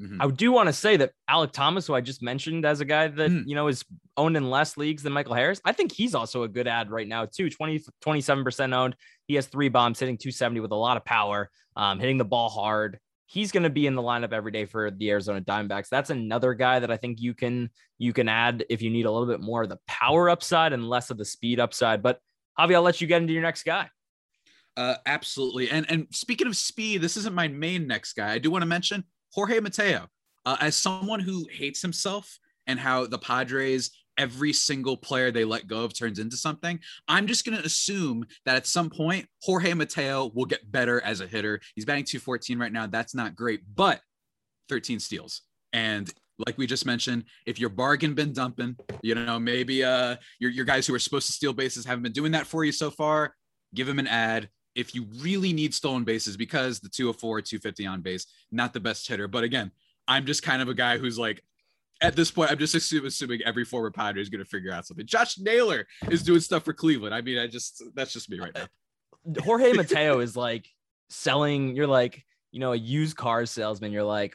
mm-hmm. 0.01 0.21
I 0.21 0.29
do 0.29 0.51
want 0.51 0.69
to 0.69 0.73
say 0.73 0.97
that 0.97 1.13
Alek 1.29 1.53
Thomas, 1.53 1.87
who 1.87 1.95
I 1.95 2.01
just 2.01 2.23
mentioned 2.23 2.65
as 2.65 2.81
a 2.81 2.85
guy 2.85 3.09
that 3.09 3.31
mm. 3.31 3.43
you 3.47 3.55
know 3.55 3.69
is 3.69 3.85
owned 4.17 4.37
in 4.37 4.49
less 4.51 4.77
leagues 4.77 5.03
than 5.03 5.13
Michael 5.13 5.35
Harris, 5.35 5.61
I 5.65 5.73
think 5.73 5.93
he's 5.93 6.15
also 6.15 6.45
a 6.45 6.49
good 6.49 6.67
add 6.67 6.91
right 6.91 7.09
now 7.09 7.27
too. 7.27 7.51
20 7.51 7.85
27% 8.05 8.75
owned. 8.75 8.97
He 9.27 9.35
has 9.35 9.47
three 9.47 9.69
bombs, 9.69 10.01
hitting 10.01 10.17
270 10.17 10.61
with 10.61 10.73
a 10.73 10.77
lot 10.77 10.97
of 10.97 11.05
power, 11.05 11.51
um, 11.77 12.01
hitting 12.01 12.17
the 12.17 12.25
ball 12.25 12.49
hard 12.49 12.99
he's 13.29 13.53
going 13.53 13.63
to 13.63 13.71
be 13.71 13.87
in 13.87 13.95
the 13.95 14.03
lineup 14.03 14.33
every 14.33 14.51
day 14.51 14.65
for 14.65 14.91
the 14.91 15.11
Arizona 15.11 15.43
Diamondbacks. 15.43 15.91
That's 15.91 16.09
another 16.09 16.55
guy 16.55 16.79
that 16.79 16.91
I 16.91 16.97
think 16.97 17.21
you 17.21 17.35
can 17.35 17.71
you 17.99 18.15
can 18.15 18.29
add 18.29 18.65
if 18.71 18.81
you 18.81 18.91
need 18.91 19.05
a 19.05 19.11
little 19.11 19.27
bit 19.27 19.41
more 19.41 19.63
of 19.63 19.69
the 19.69 19.79
power 19.87 20.31
upside 20.31 20.73
and 20.73 20.89
less 20.89 21.11
of 21.11 21.19
the 21.19 21.27
speed 21.27 21.61
upside. 21.61 22.03
But 22.03 22.21
Javi, 22.59 22.75
I'll 22.75 22.83
let 22.83 23.01
you 23.01 23.07
get 23.07 23.21
into 23.21 23.35
your 23.35 23.43
next 23.43 23.65
guy. 23.65 23.91
Uh, 24.77 24.95
absolutely. 25.05 25.71
And 25.71 25.87
and 25.91 26.07
speaking 26.11 26.47
of 26.47 26.57
speed, 26.57 27.03
this 27.03 27.19
isn't 27.19 27.35
my 27.35 27.49
main 27.49 27.87
next 27.87 28.15
guy. 28.15 28.33
I 28.33 28.39
do 28.39 28.51
want 28.51 28.63
to 28.63 28.67
mention 28.67 29.05
Jorge 29.33 29.61
Mateo. 29.61 30.09
Uh, 30.47 30.57
as 30.61 30.77
someone 30.77 31.21
who 31.21 31.47
hates 31.53 31.83
himself 31.83 32.39
and 32.67 32.81
how 32.81 33.07
the 33.07 33.19
Padres 33.19 33.91
every 34.19 34.53
single 34.53 34.97
player 34.97 35.31
they 35.31 35.45
let 35.45 35.67
go 35.67 35.85
of 35.85 35.95
turns 35.95 36.19
into 36.19 36.37
something. 36.37 36.79
I'm 37.07 37.27
just 37.27 37.47
going 37.47 37.57
to 37.57 37.65
assume 37.65 38.27
that 38.45 38.57
at 38.57 38.67
some 38.67 38.91
point, 38.91 39.27
Jorge 39.43 39.73
Mateo 39.73 40.31
will 40.35 40.45
get 40.45 40.71
better 40.71 41.01
as 41.03 41.21
a 41.21 41.27
hitter. 41.27 41.61
He's 41.75 41.85
batting 41.85 42.05
214 42.05 42.59
right 42.59 42.73
now. 42.73 42.87
That's 42.87 43.15
not 43.15 43.35
great, 43.35 43.61
but 43.75 44.01
13 44.69 45.01
steals. 45.01 45.43
And 45.73 46.13
like 46.47 46.59
we 46.59 46.67
just 46.67 46.87
mentioned, 46.87 47.25
if 47.47 47.59
your 47.59 47.71
bargain 47.71 48.15
been 48.15 48.33
dumping, 48.33 48.77
you 49.03 49.15
know, 49.15 49.39
maybe 49.39 49.83
uh 49.83 50.17
your, 50.39 50.51
your 50.51 50.65
guys 50.65 50.87
who 50.87 50.95
are 50.95 50.99
supposed 50.99 51.27
to 51.27 51.33
steal 51.33 51.53
bases 51.53 51.85
haven't 51.85 52.03
been 52.03 52.13
doing 52.13 52.33
that 52.33 52.47
for 52.47 52.65
you 52.65 52.73
so 52.73 52.91
far, 52.91 53.35
give 53.75 53.89
him 53.89 53.99
an 53.99 54.07
add. 54.07 54.49
If 54.75 54.95
you 54.95 55.07
really 55.21 55.53
need 55.53 55.75
stolen 55.75 56.05
bases 56.05 56.37
because 56.37 56.79
the 56.79 56.89
204, 56.89 57.41
250 57.41 57.87
on 57.87 58.01
base, 58.01 58.27
not 58.53 58.73
the 58.73 58.81
best 58.81 59.09
hitter. 59.09 59.27
But 59.27 59.43
again, 59.43 59.73
I'm 60.07 60.25
just 60.25 60.45
kind 60.45 60.63
of 60.63 60.69
a 60.69 60.75
guy 60.75 60.99
who's 60.99 61.19
like, 61.19 61.43
at 62.01 62.15
this 62.15 62.31
point, 62.31 62.51
I'm 62.51 62.59
just 62.59 62.75
assuming 62.75 63.41
every 63.45 63.65
former 63.65 63.91
Padre 63.91 64.23
is 64.23 64.29
going 64.29 64.43
to 64.43 64.49
figure 64.49 64.73
out 64.73 64.87
something. 64.87 65.07
Josh 65.07 65.39
Naylor 65.39 65.87
is 66.11 66.23
doing 66.23 66.41
stuff 66.41 66.65
for 66.65 66.73
Cleveland. 66.73 67.15
I 67.15 67.21
mean, 67.21 67.39
I 67.39 67.47
just 67.47 67.83
that's 67.95 68.13
just 68.13 68.31
me 68.31 68.39
right 68.39 68.55
now. 68.55 68.67
Jorge 69.45 69.73
Mateo 69.73 70.21
is 70.21 70.37
like 70.37 70.69
selling. 71.11 71.75
You're 71.75 71.87
like, 71.87 72.25
you 72.53 72.61
know, 72.61 72.73
a 72.73 72.77
used 72.77 73.17
car 73.17 73.47
salesman. 73.47 73.93
You're 73.93 74.05
like, 74.05 74.35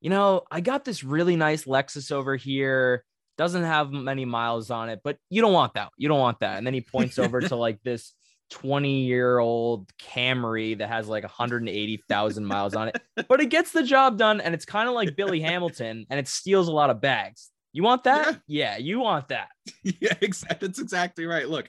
you 0.00 0.10
know, 0.10 0.42
I 0.50 0.60
got 0.60 0.84
this 0.84 1.02
really 1.02 1.36
nice 1.36 1.64
Lexus 1.64 2.12
over 2.12 2.36
here. 2.36 3.04
Doesn't 3.36 3.64
have 3.64 3.90
many 3.90 4.24
miles 4.24 4.70
on 4.70 4.88
it, 4.88 5.00
but 5.02 5.16
you 5.30 5.42
don't 5.42 5.52
want 5.52 5.74
that. 5.74 5.90
You 5.96 6.08
don't 6.08 6.20
want 6.20 6.40
that. 6.40 6.58
And 6.58 6.66
then 6.66 6.74
he 6.74 6.80
points 6.80 7.18
over 7.18 7.40
to 7.40 7.56
like 7.56 7.82
this 7.82 8.14
20 8.50 9.02
year 9.02 9.38
old 9.38 9.88
Camry 9.96 10.76
that 10.78 10.88
has 10.88 11.08
like 11.08 11.22
180,000 11.22 12.44
miles 12.44 12.74
on 12.74 12.88
it, 12.88 13.00
but 13.28 13.40
it 13.40 13.46
gets 13.46 13.72
the 13.72 13.82
job 13.82 14.18
done. 14.18 14.40
And 14.40 14.54
it's 14.54 14.64
kind 14.64 14.88
of 14.88 14.94
like 14.94 15.16
Billy 15.16 15.40
Hamilton 15.50 16.06
and 16.10 16.20
it 16.20 16.28
steals 16.28 16.68
a 16.68 16.72
lot 16.72 16.90
of 16.90 17.00
bags. 17.00 17.50
You 17.72 17.82
want 17.82 18.04
that? 18.04 18.40
Yeah, 18.46 18.72
yeah 18.72 18.78
you 18.78 19.00
want 19.00 19.28
that. 19.28 19.48
yeah, 19.82 20.14
exactly. 20.20 20.68
That's 20.68 20.80
exactly 20.80 21.24
right. 21.24 21.48
Look, 21.48 21.68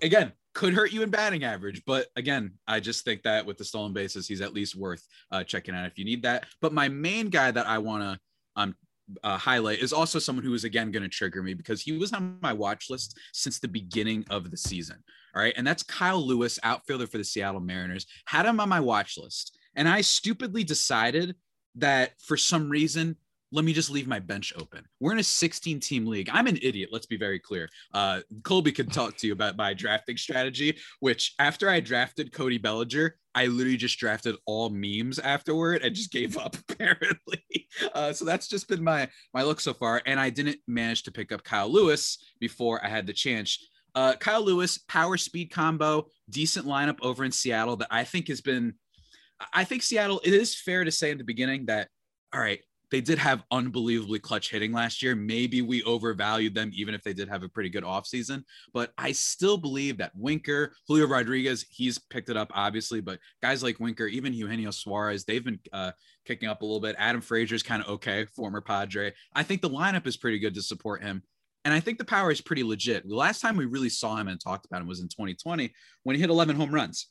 again, 0.00 0.32
could 0.54 0.72
hurt 0.72 0.92
you 0.92 1.02
in 1.02 1.10
batting 1.10 1.42
average, 1.42 1.82
but 1.84 2.06
again, 2.14 2.52
I 2.68 2.78
just 2.78 3.04
think 3.04 3.22
that 3.24 3.44
with 3.44 3.58
the 3.58 3.64
stolen 3.64 3.92
bases, 3.92 4.28
he's 4.28 4.40
at 4.40 4.54
least 4.54 4.76
worth 4.76 5.04
uh, 5.32 5.42
checking 5.42 5.74
out 5.74 5.86
if 5.86 5.98
you 5.98 6.04
need 6.04 6.22
that. 6.22 6.46
But 6.60 6.72
my 6.72 6.88
main 6.88 7.28
guy 7.28 7.50
that 7.50 7.66
I 7.66 7.78
want 7.78 8.02
to 8.04 8.20
um, 8.54 8.76
uh, 9.24 9.36
highlight 9.36 9.80
is 9.80 9.92
also 9.92 10.20
someone 10.20 10.44
who 10.44 10.54
is 10.54 10.64
again 10.64 10.92
going 10.92 11.02
to 11.02 11.08
trigger 11.08 11.42
me 11.42 11.54
because 11.54 11.82
he 11.82 11.98
was 11.98 12.12
on 12.12 12.38
my 12.40 12.52
watch 12.52 12.88
list 12.88 13.18
since 13.32 13.58
the 13.58 13.68
beginning 13.68 14.24
of 14.30 14.52
the 14.52 14.56
season. 14.56 15.02
All 15.34 15.42
right. 15.42 15.54
And 15.56 15.66
that's 15.66 15.82
Kyle 15.82 16.24
Lewis, 16.24 16.58
outfielder 16.62 17.06
for 17.06 17.18
the 17.18 17.24
Seattle 17.24 17.60
Mariners. 17.60 18.06
Had 18.26 18.46
him 18.46 18.60
on 18.60 18.68
my 18.68 18.80
watch 18.80 19.18
list. 19.18 19.58
And 19.76 19.88
I 19.88 20.00
stupidly 20.00 20.64
decided 20.64 21.34
that 21.76 22.12
for 22.20 22.36
some 22.36 22.68
reason, 22.68 23.16
let 23.54 23.64
me 23.64 23.72
just 23.72 23.90
leave 23.90 24.08
my 24.08 24.18
bench 24.18 24.52
open. 24.58 24.84
We're 24.98 25.12
in 25.12 25.20
a 25.20 25.24
16 25.24 25.78
team 25.78 26.06
league. 26.06 26.28
I'm 26.32 26.48
an 26.48 26.58
idiot. 26.60 26.90
Let's 26.92 27.06
be 27.06 27.16
very 27.16 27.38
clear. 27.38 27.68
Uh, 27.92 28.20
Colby 28.42 28.72
could 28.72 28.92
talk 28.92 29.16
to 29.18 29.28
you 29.28 29.32
about 29.32 29.56
my 29.56 29.72
drafting 29.72 30.16
strategy, 30.16 30.76
which 30.98 31.34
after 31.38 31.70
I 31.70 31.78
drafted 31.78 32.32
Cody 32.32 32.58
Bellinger, 32.58 33.16
I 33.32 33.46
literally 33.46 33.76
just 33.76 33.98
drafted 33.98 34.34
all 34.44 34.70
memes 34.70 35.20
afterward 35.20 35.82
and 35.82 35.94
just 35.94 36.10
gave 36.10 36.36
up 36.36 36.56
apparently. 36.68 37.44
Uh, 37.94 38.12
so 38.12 38.24
that's 38.24 38.48
just 38.48 38.68
been 38.68 38.82
my 38.82 39.08
my 39.32 39.42
look 39.44 39.60
so 39.60 39.72
far. 39.72 40.02
And 40.04 40.18
I 40.18 40.30
didn't 40.30 40.58
manage 40.66 41.04
to 41.04 41.12
pick 41.12 41.30
up 41.30 41.44
Kyle 41.44 41.70
Lewis 41.70 42.18
before 42.40 42.84
I 42.84 42.88
had 42.88 43.06
the 43.06 43.12
chance. 43.12 43.58
Uh, 43.94 44.14
Kyle 44.14 44.42
Lewis, 44.42 44.78
power 44.78 45.16
speed 45.16 45.50
combo, 45.50 46.06
decent 46.30 46.66
lineup 46.66 46.98
over 47.02 47.24
in 47.24 47.32
Seattle 47.32 47.76
that 47.76 47.88
I 47.90 48.04
think 48.04 48.28
has 48.28 48.40
been. 48.40 48.74
I 49.52 49.64
think 49.64 49.82
Seattle. 49.82 50.20
It 50.24 50.34
is 50.34 50.54
fair 50.54 50.84
to 50.84 50.90
say 50.90 51.10
in 51.10 51.18
the 51.18 51.24
beginning 51.24 51.66
that 51.66 51.88
all 52.34 52.40
right, 52.40 52.60
they 52.90 53.00
did 53.00 53.18
have 53.18 53.44
unbelievably 53.50 54.18
clutch 54.18 54.50
hitting 54.50 54.72
last 54.72 55.02
year. 55.02 55.14
Maybe 55.14 55.62
we 55.62 55.82
overvalued 55.84 56.54
them, 56.54 56.70
even 56.74 56.94
if 56.94 57.02
they 57.02 57.12
did 57.12 57.28
have 57.28 57.42
a 57.42 57.48
pretty 57.48 57.70
good 57.70 57.84
offseason. 57.84 58.44
But 58.72 58.92
I 58.98 59.12
still 59.12 59.56
believe 59.56 59.98
that 59.98 60.12
Winker, 60.14 60.72
Julio 60.86 61.06
Rodriguez, 61.06 61.64
he's 61.70 61.98
picked 61.98 62.28
it 62.28 62.36
up, 62.36 62.50
obviously. 62.54 63.00
But 63.00 63.20
guys 63.42 63.62
like 63.62 63.80
Winker, 63.80 64.06
even 64.06 64.34
Eugenio 64.34 64.70
Suarez, 64.70 65.24
they've 65.24 65.44
been 65.44 65.60
uh, 65.72 65.92
kicking 66.24 66.48
up 66.48 66.62
a 66.62 66.64
little 66.64 66.80
bit. 66.80 66.96
Adam 66.98 67.20
Frazier's 67.20 67.62
kind 67.62 67.82
of 67.82 67.88
okay, 67.88 68.26
former 68.26 68.60
Padre. 68.60 69.12
I 69.34 69.42
think 69.42 69.62
the 69.62 69.70
lineup 69.70 70.06
is 70.06 70.16
pretty 70.16 70.38
good 70.38 70.54
to 70.54 70.62
support 70.62 71.02
him. 71.02 71.22
And 71.64 71.72
I 71.72 71.80
think 71.80 71.98
the 71.98 72.04
power 72.04 72.30
is 72.30 72.40
pretty 72.40 72.62
legit. 72.62 73.08
The 73.08 73.14
last 73.14 73.40
time 73.40 73.56
we 73.56 73.64
really 73.64 73.88
saw 73.88 74.16
him 74.16 74.28
and 74.28 74.40
talked 74.40 74.66
about 74.66 74.82
him 74.82 74.88
was 74.88 75.00
in 75.00 75.08
2020 75.08 75.72
when 76.02 76.14
he 76.14 76.20
hit 76.20 76.30
11 76.30 76.56
home 76.56 76.74
runs 76.74 77.08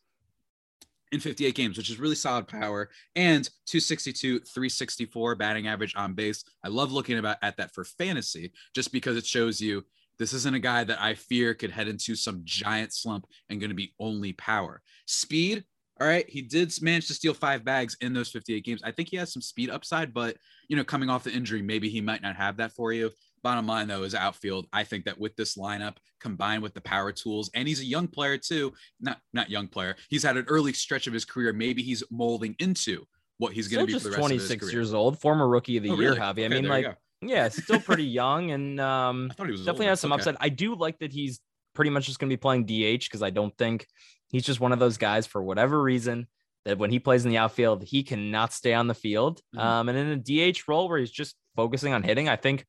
in 1.11 1.19
58 1.19 1.55
games, 1.55 1.77
which 1.77 1.89
is 1.89 1.99
really 1.99 2.15
solid 2.15 2.47
power 2.47 2.89
and 3.15 3.45
262, 3.67 4.39
364 4.39 5.35
batting 5.35 5.67
average 5.67 5.95
on 5.95 6.13
base. 6.13 6.43
I 6.63 6.69
love 6.69 6.91
looking 6.91 7.19
about 7.19 7.37
at 7.41 7.57
that 7.57 7.73
for 7.73 7.83
fantasy 7.83 8.51
just 8.75 8.91
because 8.91 9.17
it 9.17 9.25
shows 9.25 9.61
you 9.61 9.83
this 10.19 10.33
isn't 10.33 10.55
a 10.55 10.59
guy 10.59 10.83
that 10.83 11.01
I 11.01 11.15
fear 11.15 11.53
could 11.53 11.71
head 11.71 11.87
into 11.87 12.15
some 12.15 12.41
giant 12.43 12.93
slump 12.93 13.25
and 13.49 13.59
going 13.59 13.69
to 13.69 13.75
be 13.75 13.93
only 13.99 14.33
power. 14.33 14.81
Speed, 15.07 15.63
all 16.01 16.07
right, 16.07 16.27
he 16.27 16.41
did 16.41 16.73
manage 16.81 17.07
to 17.07 17.13
steal 17.13 17.33
five 17.33 17.63
bags 17.63 17.95
in 18.01 18.13
those 18.13 18.29
58 18.29 18.63
games. 18.63 18.81
I 18.83 18.91
think 18.91 19.09
he 19.09 19.17
has 19.17 19.31
some 19.31 19.41
speed 19.41 19.69
upside, 19.69 20.13
but 20.13 20.37
you 20.67 20.75
know, 20.75 20.83
coming 20.83 21.09
off 21.09 21.23
the 21.23 21.31
injury, 21.31 21.61
maybe 21.61 21.89
he 21.89 22.01
might 22.01 22.21
not 22.21 22.35
have 22.35 22.57
that 22.57 22.71
for 22.71 22.91
you. 22.91 23.11
Bottom 23.43 23.67
line, 23.67 23.87
though, 23.87 24.03
is 24.03 24.15
outfield. 24.15 24.67
I 24.71 24.83
think 24.85 25.05
that 25.05 25.19
with 25.19 25.35
this 25.35 25.57
lineup 25.57 25.97
combined 26.21 26.63
with 26.63 26.73
the 26.73 26.81
power 26.81 27.11
tools, 27.11 27.51
and 27.53 27.67
he's 27.67 27.81
a 27.81 27.85
young 27.85 28.07
player 28.07 28.37
too. 28.37 28.73
Not 29.01 29.19
not 29.33 29.49
young 29.49 29.67
player. 29.67 29.95
He's 30.09 30.23
had 30.23 30.37
an 30.37 30.45
early 30.47 30.71
stretch 30.73 31.07
of 31.07 31.13
his 31.13 31.25
career. 31.25 31.51
Maybe 31.53 31.83
he's 31.83 32.03
molding 32.09 32.55
into 32.59 33.03
what 33.39 33.51
he's 33.53 33.67
going 33.67 33.81
to 33.81 33.87
be 33.87 33.93
just 33.93 34.05
for 34.05 34.11
the 34.11 34.15
rest 34.17 34.27
26 34.27 34.45
of 34.45 34.49
his 34.59 34.69
career. 34.69 34.79
years 34.79 34.93
old, 34.93 35.19
former 35.19 35.47
rookie 35.47 35.75
of 35.77 35.83
the 35.83 35.89
Oh, 35.89 35.99
year, 35.99 36.09
really? 36.11 36.21
Javi. 36.21 36.45
I 36.45 36.47
mean, 36.47 36.67
like, 36.69 36.85
yeah, 37.21 37.49
still 37.49 37.79
pretty 37.81 38.05
young 38.05 38.51
and 38.51 38.79
um, 38.79 39.27
I 39.31 39.33
thought 39.33 39.47
he 39.47 39.51
was 39.51 39.61
definitely 39.61 39.85
older. 39.87 39.89
has 39.91 39.99
some 39.99 40.13
Okay. 40.13 40.21
upside. 40.21 40.37
I 40.39 40.49
do 40.49 40.75
like 40.75 40.99
that 40.99 41.11
he's 41.11 41.39
pretty 41.75 41.89
much 41.91 42.05
just 42.05 42.19
going 42.19 42.29
to 42.29 42.33
be 42.33 42.39
playing 42.39 42.65
DH 42.65 43.03
because 43.05 43.23
I 43.23 43.31
don't 43.31 43.55
think 43.57 43.87
he's 44.29 44.43
just 44.45 44.59
one 44.61 44.71
of 44.71 44.79
those 44.79 44.97
guys 44.97 45.25
for 45.27 45.43
whatever 45.43 45.81
reason 45.81 46.27
that 46.65 46.77
when 46.77 46.91
he 46.91 46.99
plays 46.99 47.25
in 47.25 47.31
the 47.31 47.37
outfield, 47.37 47.83
he 47.83 48.03
cannot 48.03 48.53
stay 48.53 48.73
on 48.73 48.87
the 48.87 48.93
field. 48.93 49.41
Mhm. 49.55 49.59
Um, 49.59 49.89
and 49.89 49.97
in 49.97 50.07
a 50.09 50.15
DH 50.53 50.67
role 50.69 50.87
where 50.87 50.99
he's 50.99 51.11
just 51.11 51.35
focusing 51.57 51.91
on 51.91 52.03
hitting, 52.03 52.29
I 52.29 52.35
think, 52.37 52.65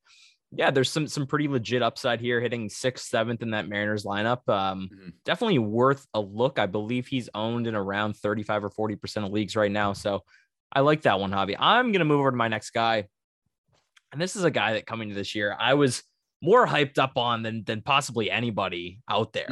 yeah, 0.57 0.71
there's 0.71 0.91
some 0.91 1.07
some 1.07 1.27
pretty 1.27 1.49
legit 1.49 1.83
upside 1.83 2.21
here, 2.21 2.41
hitting 2.41 2.69
sixth, 2.69 3.07
seventh 3.07 3.43
in 3.43 3.51
that 3.51 3.69
Mariners 3.69 4.05
lineup. 4.05 4.49
Um, 4.49 4.89
Mhm. 4.93 5.13
definitely 5.25 5.59
worth 5.59 6.07
a 6.15 6.21
look. 6.21 6.59
I 6.59 6.67
believe 6.67 7.07
he's 7.07 7.29
owned 7.35 7.67
in 7.67 7.75
around 7.75 8.17
35 8.17 8.65
or 8.65 8.71
40 8.71 8.97
percent 8.97 9.27
of 9.27 9.33
leagues 9.33 9.57
right 9.57 9.71
now. 9.73 9.93
So 9.93 10.23
I 10.73 10.81
like 10.81 11.03
that 11.03 11.21
one, 11.21 11.31
Javi. 11.31 11.57
I'm 11.59 11.93
gonna 11.93 12.05
move 12.05 12.21
over 12.21 12.31
to 12.31 12.37
my 12.37 12.49
next 12.49 12.71
guy, 12.71 13.09
and 14.13 14.21
this 14.21 14.37
is 14.37 14.45
a 14.45 14.51
guy 14.51 14.75
that 14.75 14.87
coming 14.87 15.09
to 15.09 15.15
this 15.15 15.35
year 15.35 15.57
I 15.59 15.75
was 15.75 16.03
more 16.43 16.67
hyped 16.67 16.99
up 16.99 17.17
on 17.17 17.43
than 17.43 17.65
than 17.65 17.81
possibly 17.83 18.31
anybody 18.31 19.01
out 19.09 19.33
there. 19.33 19.47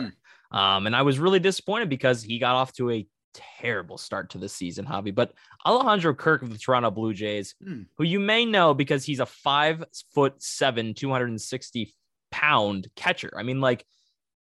Um, 0.51 0.87
and 0.87 0.95
I 0.95 1.03
was 1.03 1.19
really 1.19 1.39
disappointed 1.41 1.89
because 1.89 2.23
he 2.23 2.39
got 2.39 2.55
off 2.57 2.73
to 2.75 2.91
a 2.91 3.07
terrible 3.35 3.99
start 3.99 4.31
to 4.31 4.39
the 4.39 4.49
season, 4.49 4.85
Javi. 4.87 5.15
But 5.15 5.33
Alejandro 5.67 6.15
Kirk 6.15 6.43
of 6.43 6.51
the 6.53 6.59
Toronto 6.59 6.91
Blue 6.91 7.15
Jays, 7.15 7.55
Hmm. 7.63 7.83
who 7.97 8.05
you 8.05 8.21
may 8.21 8.45
know 8.45 8.75
because 8.75 9.05
he's 9.05 9.21
a 9.21 9.27
five 9.27 9.85
foot 10.15 10.43
seven, 10.43 10.95
260 10.95 11.95
pound 12.31 12.89
catcher. 12.97 13.33
I 13.37 13.43
mean, 13.43 13.61
like 13.61 13.85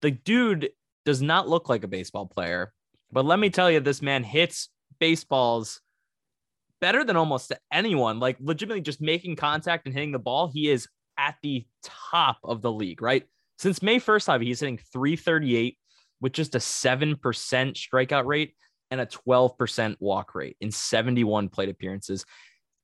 the 0.00 0.10
dude 0.10 0.70
does 1.04 1.22
not 1.22 1.48
look 1.48 1.68
like 1.68 1.84
a 1.84 1.88
baseball 1.88 2.26
player. 2.26 2.72
But 3.10 3.24
let 3.24 3.38
me 3.38 3.50
tell 3.50 3.70
you, 3.70 3.80
this 3.80 4.00
man 4.02 4.24
hits 4.24 4.68
baseballs 4.98 5.80
better 6.80 7.04
than 7.04 7.16
almost 7.16 7.52
anyone. 7.72 8.18
Like 8.18 8.36
legitimately 8.40 8.80
just 8.80 9.00
making 9.00 9.36
contact 9.36 9.86
and 9.86 9.94
hitting 9.94 10.12
the 10.12 10.18
ball. 10.18 10.48
He 10.48 10.68
is 10.70 10.88
at 11.18 11.36
the 11.42 11.66
top 11.84 12.38
of 12.42 12.62
the 12.62 12.72
league, 12.72 13.02
right? 13.02 13.24
Since 13.58 13.82
May 13.82 13.98
1st, 14.00 14.26
Javi, 14.28 14.44
he's 14.46 14.60
hitting 14.60 14.78
338 14.92 15.78
with 16.20 16.32
just 16.32 16.54
a 16.54 16.58
7% 16.58 17.16
strikeout 17.74 18.24
rate 18.26 18.54
and 18.92 19.00
a 19.00 19.06
12% 19.06 19.96
walk 20.00 20.34
rate 20.34 20.58
in 20.60 20.70
71 20.70 21.48
plate 21.48 21.70
appearances. 21.70 22.26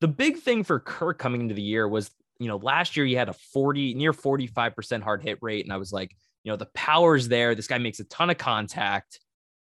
The 0.01 0.07
big 0.07 0.37
thing 0.37 0.63
for 0.63 0.79
Kirk 0.79 1.19
coming 1.19 1.41
into 1.41 1.53
the 1.53 1.61
year 1.61 1.87
was, 1.87 2.09
you 2.39 2.47
know, 2.47 2.57
last 2.57 2.97
year 2.97 3.05
he 3.05 3.13
had 3.13 3.29
a 3.29 3.33
40, 3.53 3.93
near 3.93 4.11
45% 4.11 5.03
hard 5.03 5.21
hit 5.21 5.37
rate. 5.41 5.65
And 5.65 5.71
I 5.71 5.77
was 5.77 5.93
like, 5.93 6.15
you 6.43 6.51
know, 6.51 6.55
the 6.55 6.69
power's 6.73 7.27
there. 7.27 7.53
This 7.53 7.67
guy 7.67 7.77
makes 7.77 7.99
a 7.99 8.05
ton 8.05 8.31
of 8.31 8.39
contact. 8.39 9.19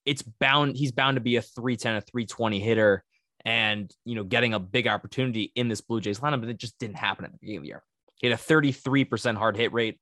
It's 0.04 0.22
bound, 0.22 0.76
he's 0.76 0.90
bound 0.90 1.14
to 1.14 1.20
be 1.20 1.36
a 1.36 1.42
310, 1.42 1.96
a 1.96 2.00
320 2.00 2.58
hitter 2.58 3.04
and, 3.44 3.88
you 4.04 4.16
know, 4.16 4.24
getting 4.24 4.54
a 4.54 4.58
big 4.58 4.88
opportunity 4.88 5.52
in 5.54 5.68
this 5.68 5.82
Blue 5.82 6.00
Jays 6.00 6.18
lineup, 6.18 6.40
but 6.40 6.48
it 6.48 6.58
just 6.58 6.76
didn't 6.80 6.96
happen 6.96 7.24
at 7.24 7.30
the 7.30 7.38
beginning 7.38 7.58
of 7.58 7.62
the 7.62 7.68
year. 7.68 7.84
He 8.16 8.26
had 8.26 8.36
a 8.36 8.42
33% 8.42 9.36
hard 9.36 9.56
hit 9.56 9.72
rate 9.72 10.00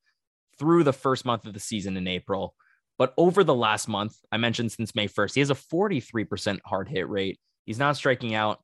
through 0.59 0.85
the 0.85 0.95
first 0.95 1.27
month 1.27 1.45
of 1.45 1.53
the 1.53 1.61
season 1.61 1.99
in 1.99 2.09
April. 2.09 2.55
But 3.03 3.15
over 3.17 3.43
the 3.43 3.53
last 3.53 3.89
month, 3.89 4.17
I 4.31 4.37
mentioned 4.37 4.71
since 4.71 4.95
May 4.95 5.09
1st, 5.09 5.35
he 5.35 5.41
has 5.41 5.51
a 5.51 5.57
43% 5.57 6.61
hard 6.65 6.89
hit 6.89 7.09
rate. 7.09 7.41
He's 7.67 7.81
not 7.81 7.97
striking 7.97 8.33
out. 8.33 8.61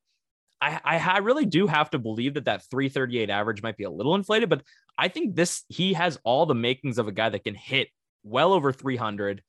I, 0.61 0.79
I, 0.85 1.19
really 1.19 1.45
do 1.45 1.67
have 1.67 1.91
to 1.91 1.99
believe 1.99 2.35
that 2.35 2.45
that 2.45 2.63
338 2.71 3.31
average 3.31 3.65
might 3.65 3.77
be 3.77 3.83
a 3.83 3.91
little 3.91 4.15
inflated, 4.15 4.49
but 4.49 4.63
I 4.97 5.09
think 5.09 5.35
this, 5.35 5.65
he 5.67 5.95
has 5.95 6.21
all 6.23 6.47
the 6.47 6.55
makings 6.55 6.99
of 6.99 7.09
a 7.09 7.13
guy 7.13 7.31
that 7.31 7.43
can 7.43 7.57
hit 7.57 7.89
well 8.23 8.53
over 8.53 8.73
300 8.73 9.43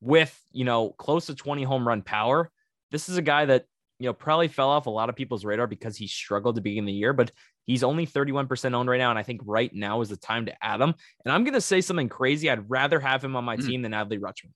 with, 0.00 0.40
you 0.52 0.64
know, 0.64 0.90
close 0.90 1.26
to 1.26 1.34
20 1.34 1.64
home 1.64 1.84
run 1.84 2.02
power. 2.02 2.48
This 2.92 3.08
is 3.08 3.16
a 3.16 3.22
guy 3.22 3.46
that, 3.46 3.64
you 3.98 4.06
know, 4.06 4.12
probably 4.12 4.48
fell 4.48 4.68
off 4.68 4.86
a 4.86 4.90
lot 4.90 5.08
of 5.08 5.16
people's 5.16 5.44
radar 5.44 5.66
because 5.66 5.96
he 5.96 6.06
struggled 6.06 6.56
to 6.56 6.60
begin 6.60 6.84
the 6.84 6.92
year, 6.92 7.12
but 7.12 7.30
he's 7.64 7.82
only 7.82 8.06
31% 8.06 8.74
owned 8.74 8.88
right 8.90 8.98
now. 8.98 9.10
And 9.10 9.18
I 9.18 9.22
think 9.22 9.40
right 9.44 9.72
now 9.74 10.00
is 10.00 10.08
the 10.10 10.16
time 10.16 10.46
to 10.46 10.64
add 10.64 10.80
him. 10.80 10.94
And 11.24 11.32
I'm 11.32 11.44
going 11.44 11.54
to 11.54 11.60
say 11.60 11.80
something 11.80 12.08
crazy. 12.08 12.50
I'd 12.50 12.68
rather 12.70 13.00
have 13.00 13.24
him 13.24 13.36
on 13.36 13.44
my 13.44 13.56
Mm. 13.56 13.66
team 13.66 13.82
than 13.82 13.92
Adley 13.92 14.18
Rutschman. 14.18 14.52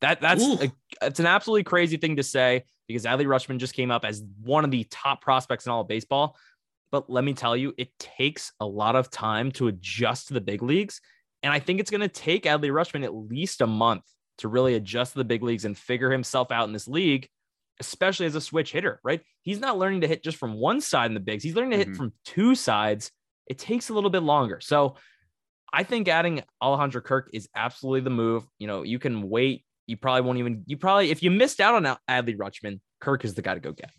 That 0.00 0.20
that's 0.20 0.42
a, 0.44 0.72
it's 1.00 1.20
an 1.20 1.26
absolutely 1.26 1.62
crazy 1.62 1.96
thing 1.96 2.16
to 2.16 2.24
say 2.24 2.64
because 2.88 3.04
Adley 3.04 3.26
Rutschman 3.26 3.58
just 3.58 3.74
came 3.74 3.92
up 3.92 4.04
as 4.04 4.22
one 4.42 4.64
of 4.64 4.72
the 4.72 4.84
top 4.90 5.20
prospects 5.20 5.66
in 5.66 5.72
all 5.72 5.82
of 5.82 5.88
baseball. 5.88 6.36
But 6.90 7.08
let 7.08 7.22
me 7.24 7.34
tell 7.34 7.56
you, 7.56 7.72
it 7.78 7.96
takes 7.98 8.52
a 8.58 8.66
lot 8.66 8.96
of 8.96 9.10
time 9.10 9.52
to 9.52 9.68
adjust 9.68 10.28
to 10.28 10.34
the 10.34 10.40
big 10.40 10.62
leagues. 10.62 11.00
And 11.44 11.52
I 11.52 11.58
think 11.60 11.78
it's 11.78 11.90
going 11.90 12.00
to 12.00 12.08
take 12.08 12.44
Adley 12.44 12.70
Rutschman 12.70 13.04
at 13.04 13.14
least 13.14 13.60
a 13.60 13.66
month 13.66 14.02
to 14.38 14.48
really 14.48 14.74
adjust 14.74 15.12
to 15.12 15.18
the 15.18 15.24
big 15.24 15.42
leagues 15.42 15.64
and 15.64 15.78
figure 15.78 16.10
himself 16.10 16.50
out 16.50 16.66
in 16.66 16.72
this 16.72 16.88
league, 16.88 17.28
especially 17.82 18.26
as 18.26 18.36
a 18.36 18.40
switch 18.40 18.70
hitter, 18.70 19.00
right? 19.02 19.20
He's 19.42 19.58
not 19.58 19.76
learning 19.76 20.02
to 20.02 20.06
hit 20.06 20.22
just 20.22 20.38
from 20.38 20.54
one 20.54 20.80
side 20.80 21.06
in 21.06 21.14
the 21.14 21.20
bigs, 21.20 21.42
he's 21.42 21.56
learning 21.56 21.72
to 21.72 21.84
Mhm. 21.84 21.88
hit 21.88 21.96
from 21.96 22.12
two 22.24 22.54
sides. 22.54 23.10
It 23.48 23.58
takes 23.58 23.88
a 23.88 23.92
little 23.92 24.08
bit 24.08 24.22
longer. 24.22 24.60
So 24.60 24.96
I 25.72 25.82
think 25.82 26.06
adding 26.06 26.44
Alejandro 26.62 27.00
Kirk 27.00 27.30
is 27.32 27.48
absolutely 27.56 28.02
the 28.02 28.10
move. 28.10 28.46
You 28.60 28.68
know, 28.68 28.82
you 28.82 29.00
can 29.00 29.28
wait. 29.28 29.64
You 29.88 29.96
probably 29.96 30.20
won't 30.22 30.38
even, 30.38 30.62
you 30.66 30.76
probably, 30.76 31.10
if 31.10 31.24
you 31.24 31.30
missed 31.32 31.60
out 31.60 31.74
on 31.74 31.98
Adley 32.08 32.36
Rutschman, 32.36 32.80
Kirk 33.00 33.24
is 33.24 33.34
the 33.34 33.42
guy 33.42 33.54
to 33.54 33.60
go 33.60 33.72
get. 33.72 33.90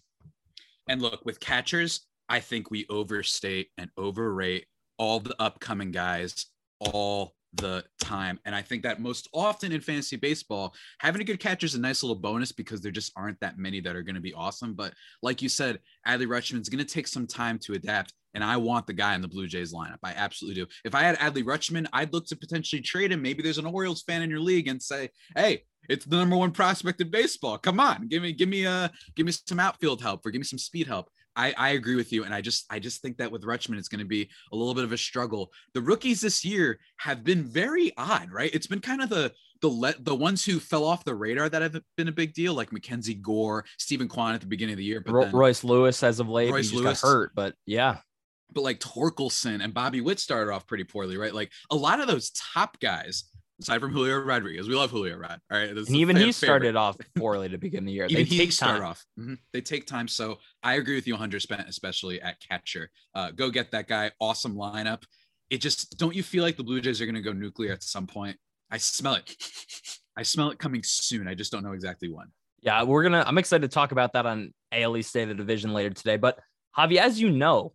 And 0.88 1.02
look, 1.02 1.26
with 1.26 1.42
catchers, 1.42 2.08
I 2.30 2.40
think 2.40 2.72
we 2.72 2.86
overstate 2.90 3.70
and 3.78 3.92
overrate 3.98 4.66
all 4.98 5.20
the 5.20 5.36
upcoming 5.42 5.92
guys 5.92 6.46
all 6.80 7.36
the 7.56 7.84
time. 8.00 8.40
And 8.46 8.56
I 8.56 8.62
think 8.62 8.84
that 8.84 9.00
most 9.00 9.30
often 9.34 9.72
in 9.72 9.82
fantasy 9.82 10.16
baseball, 10.16 10.74
having 11.00 11.22
a 11.22 11.26
good 11.26 11.40
catcher 11.40 11.66
is 11.66 11.76
a 11.76 11.80
nice 11.80 12.04
little 12.04 12.16
bonus 12.16 12.52
because 12.52 12.82
there 12.82 12.92
just 12.92 13.12
aren't 13.16 13.40
that 13.42 13.58
many 13.58 13.80
that 13.82 13.96
are 13.96 14.02
going 14.02 14.16
to 14.16 14.22
be 14.22 14.34
awesome. 14.34 14.74
But 14.74 14.94
like 15.22 15.42
you 15.42 15.50
said, 15.50 15.80
Adley 16.08 16.28
Rutschman's 16.28 16.70
going 16.70 16.86
to 16.86 16.94
take 16.94 17.08
some 17.08 17.28
time 17.28 17.60
to 17.60 17.74
adapt. 17.74 18.14
And 18.36 18.44
I 18.44 18.58
want 18.58 18.88
the 18.88 18.94
guy 18.94 19.14
in 19.14 19.22
the 19.22 19.28
Blue 19.28 19.48
Jays 19.48 19.74
lineup. 19.74 20.00
I 20.04 20.14
absolutely 20.14 20.64
do. 20.64 20.70
If 20.84 20.96
I 20.96 21.02
had 21.02 21.20
Adley 21.20 21.44
Rutschman, 21.44 21.88
I'd 21.94 22.14
look 22.14 22.26
to 22.28 22.36
potentially 22.36 22.82
trade 22.82 23.12
him. 23.12 23.22
Maybe 23.22 23.44
there's 23.44 23.60
an 23.60 23.68
Orioles 23.68 24.02
fan 24.02 24.24
in 24.24 24.30
your 24.32 24.40
league 24.40 24.68
and 24.68 24.82
say, 24.82 25.12
hey, 25.36 25.64
it's 25.90 26.06
the 26.06 26.16
number 26.16 26.36
one 26.36 26.52
prospect 26.52 27.02
in 27.02 27.12
baseball. 27.12 27.58
Come 27.58 27.80
on, 27.80 28.08
give 28.08 28.24
me, 28.24 28.32
give 28.34 28.50
me 28.50 28.66
uh 28.66 28.88
give 29.16 29.26
me 29.26 29.34
some 29.46 29.60
outfield 29.60 30.02
help 30.02 30.26
or 30.26 30.32
give 30.32 30.40
me 30.40 30.46
some 30.46 30.58
speed 30.58 30.88
help. 30.88 31.10
I, 31.36 31.54
I 31.58 31.70
agree 31.72 31.96
with 31.96 32.12
you. 32.12 32.24
And 32.24 32.34
I 32.34 32.42
just 32.42 32.66
I 32.70 32.80
just 32.80 33.02
think 33.02 33.18
that 33.18 33.32
with 33.32 33.44
Rutschman, 33.44 33.78
it's 33.78 33.88
going 33.88 34.00
to 34.00 34.06
be 34.06 34.30
a 34.52 34.56
little 34.56 34.74
bit 34.74 34.84
of 34.84 34.92
a 34.92 34.98
struggle. 34.98 35.52
The 35.74 35.82
rookies 35.82 36.22
this 36.22 36.46
year 36.46 36.80
have 36.98 37.24
been 37.24 37.44
very 37.44 37.92
odd, 37.98 38.32
right? 38.32 38.54
It's 38.54 38.68
been 38.68 38.82
kind 38.82 39.02
of 39.02 39.10
the 39.10 39.32
the 39.62 39.70
let 39.70 40.04
the 40.04 40.16
ones 40.16 40.44
who 40.46 40.60
fell 40.60 40.84
off 40.84 41.06
the 41.06 41.16
radar 41.16 41.50
that 41.50 41.62
have 41.62 41.80
been 41.98 42.10
a 42.10 42.12
big 42.12 42.34
deal, 42.34 42.54
like 42.54 42.72
Mackenzie 42.72 43.14
Gore, 43.16 43.66
Steven 43.78 44.08
Kwan 44.08 44.36
at 44.36 44.42
the 44.42 44.48
beginning 44.48 44.74
of 44.74 44.78
the 44.78 44.84
year. 44.84 45.02
But 45.02 45.14
Ro- 45.14 45.24
then, 45.24 45.34
Royce 45.34 45.64
Lewis 45.64 46.04
as 46.04 46.20
of 46.20 46.30
late, 46.30 46.52
Royce 46.52 46.70
he 46.70 46.78
Lewis. 46.78 47.02
got 47.02 47.08
hurt, 47.08 47.32
but 47.34 47.56
yeah, 47.66 47.98
but 48.54 48.64
like 48.64 48.80
Torkelson 48.80 49.64
and 49.64 49.74
Bobby 49.74 50.02
Witt 50.02 50.20
started 50.20 50.52
off 50.52 50.68
pretty 50.68 50.84
poorly, 50.84 51.18
right? 51.18 51.34
Like 51.34 51.52
a 51.72 51.76
lot 51.76 52.00
of 52.00 52.08
those 52.08 52.32
top 52.32 52.80
guys, 52.80 53.26
aside 53.64 53.80
from 53.80 53.92
Julio 53.92 54.20
Rodriguez, 54.20 54.68
we 54.68 54.76
love 54.76 54.92
Julio 54.92 55.18
Rod. 55.18 55.40
All 55.52 55.58
right, 55.58 55.70
and 55.70 55.90
even 55.90 56.16
he 56.16 56.32
started 56.32 56.76
off 56.76 56.96
poorly 57.16 57.50
to 57.50 57.58
begin 57.58 57.86
the 57.86 57.92
year. 57.92 58.06
even 58.10 58.24
they 58.24 58.36
he 58.36 58.52
start 58.52 58.82
off. 58.82 59.04
Mm-hmm. 59.20 59.36
They 59.54 59.62
take 59.62 59.88
time. 59.88 60.08
So 60.08 60.40
I 60.62 60.76
agree 60.76 60.96
with 60.96 61.08
you 61.08 61.14
100, 61.14 61.48
percent 61.48 61.68
especially 61.68 62.22
at 62.22 62.38
catcher. 62.40 62.90
Uh, 63.16 63.32
go 63.32 63.50
get 63.50 63.72
that 63.72 63.88
guy. 63.88 64.12
Awesome 64.20 64.56
lineup. 64.56 65.04
It 65.50 65.60
just 65.60 65.98
don't 65.98 66.16
you 66.16 66.24
feel 66.24 66.44
like 66.44 66.58
the 66.58 66.64
Blue 66.64 66.82
Jays 66.82 67.02
are 67.02 67.06
going 67.06 67.16
to 67.16 67.22
go 67.22 67.34
nuclear 67.34 67.74
at 67.74 67.84
some 67.84 68.08
point? 68.08 68.38
I 68.70 68.78
smell 68.78 69.16
it. 69.16 69.36
I 70.18 70.24
smell 70.24 70.50
it 70.52 70.60
coming 70.60 70.84
soon. 70.84 71.28
I 71.28 71.34
just 71.34 71.52
don't 71.52 71.64
know 71.64 71.74
exactly 71.74 72.10
when. 72.10 72.28
Yeah, 72.62 72.84
we're 72.84 73.04
gonna. 73.04 73.24
I'm 73.26 73.38
excited 73.38 73.70
to 73.70 73.74
talk 73.74 73.92
about 73.92 74.14
that 74.14 74.26
on 74.26 74.54
ALE 74.72 75.02
State 75.04 75.24
of 75.24 75.30
the 75.30 75.36
Division 75.36 75.74
later 75.74 75.90
today. 75.90 76.18
But 76.18 76.40
Javi, 76.78 76.98
as 76.98 77.20
you 77.20 77.30
know, 77.30 77.74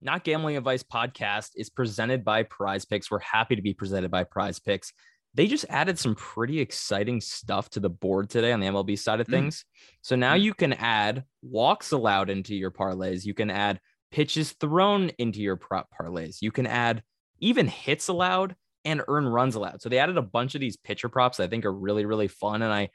not 0.00 0.22
Gambling 0.22 0.56
Advice 0.56 0.84
podcast 0.84 1.50
is 1.56 1.70
presented 1.70 2.24
by 2.24 2.44
Prize 2.44 2.84
Picks. 2.84 3.10
We're 3.10 3.18
happy 3.18 3.56
to 3.56 3.62
be 3.62 3.74
presented 3.74 4.10
by 4.10 4.24
Prize 4.24 4.60
Picks. 4.60 4.92
They 5.38 5.46
just 5.46 5.66
added 5.68 6.00
some 6.00 6.16
pretty 6.16 6.58
exciting 6.58 7.20
stuff 7.20 7.70
to 7.70 7.80
the 7.80 7.88
board 7.88 8.28
today 8.28 8.50
on 8.50 8.58
the 8.58 8.66
MLB 8.66 8.98
side 8.98 9.20
of 9.20 9.28
mm. 9.28 9.30
things. 9.30 9.60
Mm. 9.60 9.88
So 10.02 10.16
now 10.16 10.34
mm. 10.34 10.40
you 10.40 10.52
can 10.52 10.72
add 10.72 11.22
walks 11.42 11.92
allowed 11.92 12.28
into 12.28 12.56
your 12.56 12.72
parlays. 12.72 13.24
You 13.24 13.34
can 13.34 13.48
add 13.48 13.78
pitches 14.10 14.50
thrown 14.58 15.10
into 15.10 15.40
your 15.40 15.54
prop 15.54 15.90
parlays. 15.96 16.38
You 16.42 16.50
can 16.50 16.66
add 16.66 17.04
even 17.38 17.68
hits 17.68 18.08
allowed 18.08 18.56
and 18.84 19.00
earn 19.06 19.28
runs 19.28 19.54
allowed. 19.54 19.80
So 19.80 19.88
they 19.88 20.00
added 20.00 20.16
a 20.16 20.22
bunch 20.22 20.56
of 20.56 20.60
these 20.60 20.76
pitcher 20.76 21.08
props 21.08 21.38
I 21.38 21.46
think 21.46 21.64
are 21.64 21.72
really, 21.72 22.04
really 22.04 22.26
fun. 22.26 22.62
And 22.62 22.72
I, 22.72 22.88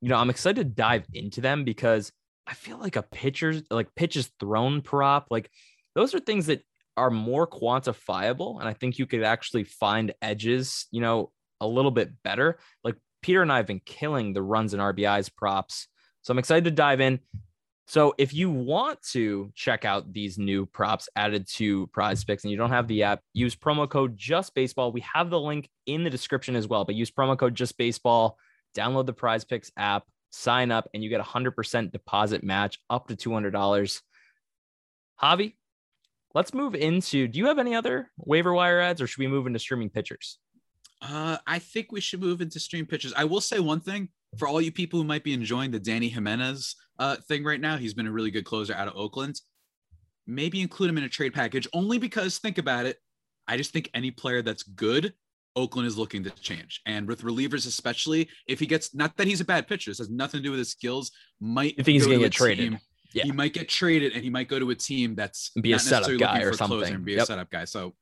you 0.00 0.08
know, 0.08 0.16
I'm 0.16 0.30
excited 0.30 0.56
to 0.56 0.64
dive 0.64 1.04
into 1.12 1.42
them 1.42 1.64
because 1.64 2.10
I 2.46 2.54
feel 2.54 2.78
like 2.78 2.96
a 2.96 3.02
pitcher's 3.02 3.62
like 3.70 3.94
pitches 3.94 4.30
thrown 4.40 4.80
prop, 4.80 5.26
like 5.30 5.50
those 5.94 6.14
are 6.14 6.20
things 6.20 6.46
that 6.46 6.64
are 6.96 7.10
more 7.10 7.46
quantifiable. 7.46 8.58
And 8.58 8.66
I 8.66 8.72
think 8.72 8.98
you 8.98 9.04
could 9.04 9.22
actually 9.22 9.64
find 9.64 10.14
edges, 10.22 10.86
you 10.90 11.02
know, 11.02 11.30
a 11.60 11.66
little 11.66 11.90
bit 11.90 12.10
better. 12.22 12.58
Like 12.84 12.96
Peter 13.22 13.42
and 13.42 13.52
I 13.52 13.58
have 13.58 13.66
been 13.66 13.80
killing 13.84 14.32
the 14.32 14.42
runs 14.42 14.74
and 14.74 14.82
RBIs 14.82 15.34
props. 15.34 15.88
So 16.22 16.32
I'm 16.32 16.38
excited 16.38 16.64
to 16.64 16.70
dive 16.70 17.00
in. 17.00 17.20
So 17.90 18.14
if 18.18 18.32
you 18.32 18.50
want 18.50 19.02
to 19.10 19.50
check 19.56 19.84
out 19.84 20.12
these 20.12 20.38
new 20.38 20.64
props 20.64 21.08
added 21.16 21.48
to 21.54 21.88
Prize 21.88 22.22
Picks 22.22 22.44
and 22.44 22.50
you 22.52 22.56
don't 22.56 22.70
have 22.70 22.86
the 22.86 23.02
app, 23.02 23.20
use 23.32 23.56
promo 23.56 23.88
code 23.88 24.16
Just 24.16 24.54
Baseball. 24.54 24.92
We 24.92 25.00
have 25.00 25.28
the 25.28 25.40
link 25.40 25.68
in 25.86 26.04
the 26.04 26.10
description 26.10 26.54
as 26.54 26.68
well, 26.68 26.84
but 26.84 26.94
use 26.94 27.10
promo 27.10 27.36
code 27.36 27.56
Just 27.56 27.76
Baseball. 27.76 28.38
Download 28.76 29.06
the 29.06 29.12
Prize 29.12 29.44
Picks 29.44 29.72
app, 29.76 30.04
sign 30.30 30.70
up, 30.70 30.88
and 30.94 31.02
you 31.02 31.10
get 31.10 31.18
a 31.18 31.24
hundred 31.24 31.56
percent 31.56 31.90
deposit 31.90 32.44
match 32.44 32.78
up 32.88 33.08
to 33.08 33.16
two 33.16 33.32
hundred 33.32 33.50
dollars. 33.50 34.02
Javi, 35.20 35.54
let's 36.32 36.54
move 36.54 36.76
into. 36.76 37.26
Do 37.26 37.40
you 37.40 37.46
have 37.46 37.58
any 37.58 37.74
other 37.74 38.08
waiver 38.16 38.54
wire 38.54 38.78
adds, 38.78 39.02
or 39.02 39.08
should 39.08 39.18
we 39.18 39.26
move 39.26 39.48
into 39.48 39.58
streaming 39.58 39.90
pitchers? 39.90 40.38
Uh, 41.02 41.38
I 41.46 41.58
think 41.58 41.92
we 41.92 42.00
should 42.00 42.20
move 42.20 42.40
into 42.40 42.60
stream 42.60 42.86
pitchers. 42.86 43.12
I 43.16 43.24
will 43.24 43.40
say 43.40 43.58
one 43.58 43.80
thing 43.80 44.08
for 44.38 44.46
all 44.46 44.60
you 44.60 44.70
people 44.70 44.98
who 44.98 45.04
might 45.04 45.24
be 45.24 45.32
enjoying 45.32 45.70
the 45.70 45.80
Dany 45.80 46.10
Jimenez 46.10 46.76
uh, 46.98 47.16
thing 47.28 47.44
right 47.44 47.60
now. 47.60 47.76
He's 47.76 47.94
been 47.94 48.06
a 48.06 48.12
really 48.12 48.30
good 48.30 48.44
closer 48.44 48.74
out 48.74 48.88
of 48.88 48.94
Oakland. 48.96 49.40
Maybe 50.26 50.60
include 50.60 50.90
him 50.90 50.98
in 50.98 51.04
a 51.04 51.08
trade 51.08 51.34
package 51.34 51.66
only 51.72 51.98
because 51.98 52.38
think 52.38 52.58
about 52.58 52.86
it. 52.86 52.98
I 53.48 53.56
just 53.56 53.72
think 53.72 53.90
any 53.94 54.10
player 54.10 54.42
that's 54.42 54.62
good, 54.62 55.14
Oakland 55.56 55.88
is 55.88 55.98
looking 55.98 56.22
to 56.24 56.30
change. 56.30 56.80
And 56.86 57.08
with 57.08 57.22
relievers, 57.22 57.66
especially 57.66 58.28
if 58.46 58.60
he 58.60 58.66
gets 58.66 58.94
not 58.94 59.16
that 59.16 59.26
he's 59.26 59.40
a 59.40 59.44
bad 59.44 59.66
pitcher, 59.66 59.90
this 59.90 59.98
has 59.98 60.10
nothing 60.10 60.38
to 60.38 60.44
do 60.44 60.50
with 60.50 60.58
his 60.58 60.70
skills. 60.70 61.10
Might 61.40 61.76
think 61.76 61.88
he's 61.88 62.06
gonna 62.06 62.18
get 62.18 62.32
traded? 62.32 62.78
yeah. 63.12 63.24
He 63.24 63.32
might 63.32 63.52
get 63.52 63.68
traded 63.68 64.12
and 64.12 64.22
he 64.22 64.30
might 64.30 64.48
go 64.48 64.58
to 64.58 64.70
a 64.70 64.74
team 64.74 65.14
that's 65.14 65.50
be 65.60 65.72
a 65.72 65.78
setup 65.78 66.16
guy 66.18 66.42
or 66.42 66.52
something. 66.52 67.02
be 67.02 67.12
yep. 67.12 67.22
a 67.22 67.26
setup 67.26 67.50
guy. 67.50 67.64
So 67.64 67.94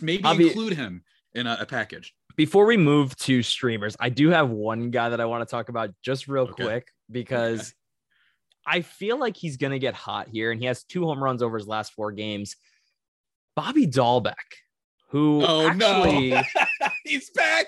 maybe 0.00 0.22
Obvi- 0.22 0.48
include 0.48 0.74
him 0.74 1.02
in 1.34 1.46
a, 1.46 1.58
a 1.60 1.66
package 1.66 2.14
before 2.36 2.66
we 2.66 2.76
move 2.76 3.16
to 3.16 3.42
streamers, 3.42 3.96
I 4.00 4.08
do 4.08 4.30
have 4.30 4.50
one 4.50 4.90
guy 4.90 5.10
that 5.10 5.20
I 5.20 5.24
want 5.26 5.46
to 5.46 5.50
talk 5.50 5.68
about 5.68 5.90
just 6.02 6.28
real 6.28 6.44
okay. 6.44 6.64
quick 6.64 6.88
because 7.10 7.60
okay. 7.60 7.70
I 8.66 8.80
feel 8.82 9.18
like 9.18 9.36
he's 9.36 9.56
going 9.56 9.72
to 9.72 9.78
get 9.78 9.94
hot 9.94 10.28
here 10.28 10.50
and 10.50 10.60
he 10.60 10.66
has 10.66 10.84
two 10.84 11.04
home 11.04 11.22
runs 11.22 11.42
over 11.42 11.58
his 11.58 11.66
last 11.66 11.92
four 11.92 12.12
games. 12.12 12.56
Bobby 13.54 13.86
Dalbec, 13.86 14.34
who 15.10 15.44
oh 15.44 15.68
actually, 15.68 16.30
no. 16.30 16.42
he's 17.04 17.30
back. 17.30 17.66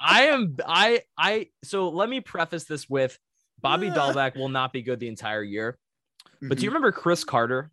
I 0.00 0.28
am 0.28 0.56
I 0.66 1.02
I 1.18 1.48
so 1.62 1.90
let 1.90 2.08
me 2.08 2.20
preface 2.20 2.64
this 2.64 2.88
with 2.88 3.18
Bobby 3.60 3.90
Dalbec 3.90 4.36
will 4.36 4.48
not 4.48 4.72
be 4.72 4.82
good 4.82 5.00
the 5.00 5.08
entire 5.08 5.42
year. 5.42 5.78
But 6.24 6.30
mm-hmm. 6.30 6.48
do 6.48 6.48
you 6.48 6.56
mm-hmm. 6.56 6.66
remember 6.68 6.92
Chris 6.92 7.24
Carter? 7.24 7.70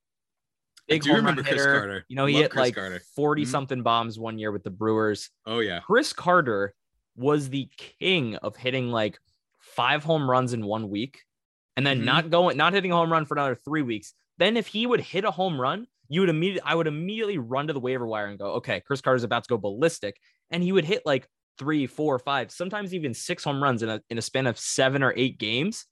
Big 0.89 1.05
home 1.05 1.25
run 1.25 1.43
hitter. 1.43 2.03
You 2.07 2.15
know, 2.15 2.25
he 2.25 2.33
Love 2.33 2.43
hit 2.43 2.51
Chris 2.51 2.75
like 2.75 3.01
40 3.15 3.43
mm-hmm. 3.43 3.51
something 3.51 3.83
bombs 3.83 4.19
one 4.19 4.39
year 4.39 4.51
with 4.51 4.63
the 4.63 4.71
Brewers. 4.71 5.29
Oh, 5.45 5.59
yeah. 5.59 5.79
Chris 5.81 6.13
Carter 6.13 6.73
was 7.15 7.49
the 7.49 7.69
king 7.77 8.35
of 8.37 8.55
hitting 8.55 8.89
like 8.89 9.19
five 9.59 10.03
home 10.03 10.29
runs 10.29 10.53
in 10.53 10.65
one 10.65 10.89
week 10.89 11.21
and 11.77 11.85
then 11.85 11.97
mm-hmm. 11.97 12.05
not 12.05 12.29
going, 12.29 12.57
not 12.57 12.73
hitting 12.73 12.91
a 12.91 12.95
home 12.95 13.11
run 13.11 13.25
for 13.25 13.35
another 13.35 13.55
three 13.55 13.81
weeks. 13.81 14.13
Then 14.37 14.57
if 14.57 14.67
he 14.67 14.87
would 14.87 15.01
hit 15.01 15.25
a 15.25 15.31
home 15.31 15.59
run, 15.59 15.85
you 16.07 16.21
would 16.21 16.29
immediately, 16.29 16.61
I 16.65 16.75
would 16.75 16.87
immediately 16.87 17.37
run 17.37 17.67
to 17.67 17.73
the 17.73 17.79
waiver 17.79 18.07
wire 18.07 18.27
and 18.27 18.39
go, 18.39 18.53
okay, 18.53 18.81
Chris 18.81 19.01
Carter's 19.01 19.23
about 19.23 19.43
to 19.43 19.49
go 19.49 19.57
ballistic. 19.57 20.19
And 20.49 20.63
he 20.63 20.71
would 20.71 20.85
hit 20.85 21.03
like 21.05 21.27
three, 21.57 21.85
four, 21.87 22.17
five, 22.17 22.51
sometimes 22.51 22.93
even 22.93 23.13
six 23.13 23.43
home 23.43 23.61
runs 23.61 23.83
in 23.83 23.89
a, 23.89 24.01
in 24.09 24.17
a 24.17 24.21
span 24.21 24.47
of 24.47 24.57
seven 24.57 25.03
or 25.03 25.13
eight 25.15 25.37
games. 25.37 25.85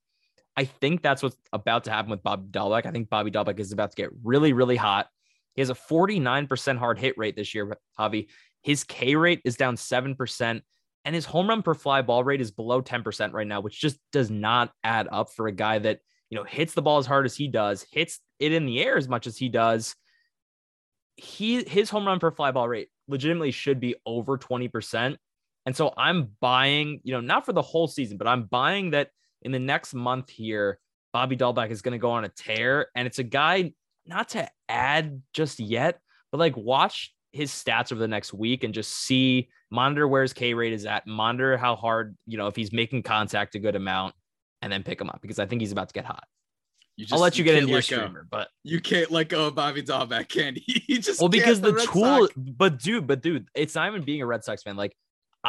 I 0.57 0.65
think 0.65 1.03
that's 1.03 1.21
what's 1.21 1.37
about 1.53 1.83
to 1.83 1.91
happen 1.91 2.09
with 2.09 2.23
Bobby 2.23 2.47
Dalbec. 2.49 2.87
I 2.87 2.91
think 2.91 3.09
Bobby 3.09 3.29
Dalbec 3.29 3.59
is 3.59 3.71
about 3.71 3.91
to 3.91 3.95
get 3.95 4.09
really, 4.23 4.53
really 4.53 4.75
hot. 4.75 5.07
He 5.53 5.61
has 5.61 5.69
a 5.69 5.75
49% 5.75 6.77
hard 6.77 6.97
hit 6.97 7.15
rate 7.17 7.35
this 7.35 7.53
year, 7.53 7.77
Javi. 7.97 8.27
His 8.63 8.83
K 8.83 9.15
rate 9.15 9.41
is 9.45 9.55
down 9.55 9.75
7%, 9.75 10.61
and 11.05 11.15
his 11.15 11.25
home 11.25 11.47
run 11.47 11.61
per 11.61 11.75
fly 11.75 12.01
ball 12.01 12.23
rate 12.23 12.41
is 12.41 12.51
below 12.51 12.81
10% 12.81 13.33
right 13.33 13.47
now, 13.47 13.61
which 13.61 13.79
just 13.79 13.99
does 14.11 14.31
not 14.31 14.71
add 14.83 15.07
up 15.11 15.31
for 15.31 15.47
a 15.47 15.51
guy 15.51 15.77
that, 15.79 15.99
you 16.31 16.37
know, 16.37 16.43
hits 16.43 16.73
the 16.73 16.81
ball 16.81 16.97
as 16.97 17.05
hard 17.05 17.25
as 17.25 17.35
he 17.35 17.47
does, 17.47 17.85
hits 17.91 18.19
it 18.39 18.51
in 18.51 18.65
the 18.65 18.81
air 18.83 18.97
as 18.97 19.07
much 19.07 19.27
as 19.27 19.37
he 19.37 19.49
does. 19.49 19.95
He 21.15 21.63
his 21.63 21.89
home 21.89 22.05
run 22.05 22.19
per 22.19 22.31
fly 22.31 22.51
ball 22.51 22.67
rate 22.67 22.89
legitimately 23.07 23.51
should 23.51 23.79
be 23.79 23.95
over 24.05 24.37
20%. 24.37 25.17
And 25.65 25.75
so 25.75 25.93
I'm 25.97 26.29
buying, 26.39 26.99
you 27.03 27.13
know, 27.13 27.21
not 27.21 27.45
for 27.45 27.53
the 27.53 27.61
whole 27.61 27.87
season, 27.87 28.17
but 28.17 28.27
I'm 28.27 28.43
buying 28.43 28.91
that 28.91 29.09
in 29.41 29.51
the 29.51 29.59
next 29.59 29.93
month 29.93 30.29
here, 30.29 30.79
Bobby 31.13 31.37
Dalbec 31.37 31.69
is 31.69 31.81
going 31.81 31.93
to 31.93 31.97
go 31.97 32.11
on 32.11 32.25
a 32.25 32.29
tear. 32.29 32.87
And 32.95 33.07
it's 33.07 33.19
a 33.19 33.23
guy 33.23 33.73
not 34.05 34.29
to 34.29 34.49
add 34.69 35.21
just 35.33 35.59
yet, 35.59 35.99
but 36.31 36.39
like 36.39 36.55
watch 36.55 37.13
his 37.31 37.51
stats 37.51 37.91
over 37.91 37.99
the 37.99 38.07
next 38.07 38.33
week 38.33 38.63
and 38.63 38.73
just 38.73 38.91
see, 38.91 39.49
monitor 39.69 40.07
where 40.07 40.21
his 40.21 40.33
K 40.33 40.53
rate 40.53 40.73
is 40.73 40.85
at, 40.85 41.07
monitor 41.07 41.57
how 41.57 41.75
hard, 41.75 42.15
you 42.25 42.37
know, 42.37 42.47
if 42.47 42.55
he's 42.55 42.71
making 42.71 43.03
contact 43.03 43.55
a 43.55 43.59
good 43.59 43.75
amount, 43.75 44.15
and 44.61 44.71
then 44.71 44.83
pick 44.83 44.99
him 44.99 45.09
up 45.09 45.21
because 45.21 45.39
I 45.39 45.45
think 45.45 45.61
he's 45.61 45.71
about 45.71 45.89
to 45.89 45.93
get 45.93 46.05
hot. 46.05 46.23
Just, 46.99 47.13
I'll 47.13 47.19
let 47.19 47.37
you, 47.37 47.43
you 47.43 47.51
get 47.51 47.59
into 47.59 47.71
your 47.71 47.81
streamer, 47.83 48.23
go. 48.23 48.27
but 48.31 48.47
you 48.63 48.81
can't 48.81 49.11
let 49.11 49.29
go 49.29 49.47
of 49.47 49.55
Bobby 49.55 49.83
Dalbec, 49.83 50.29
can 50.29 50.57
you? 50.67 50.99
just 50.99 51.21
well 51.21 51.29
because 51.29 51.61
the, 51.61 51.71
the 51.71 51.81
tool, 51.81 52.27
but 52.35 52.79
dude, 52.79 53.05
but 53.05 53.21
dude, 53.21 53.47
it's 53.53 53.75
not 53.75 53.87
even 53.87 54.01
being 54.01 54.23
a 54.23 54.25
Red 54.25 54.43
Sox 54.43 54.63
fan. 54.63 54.75
Like 54.75 54.95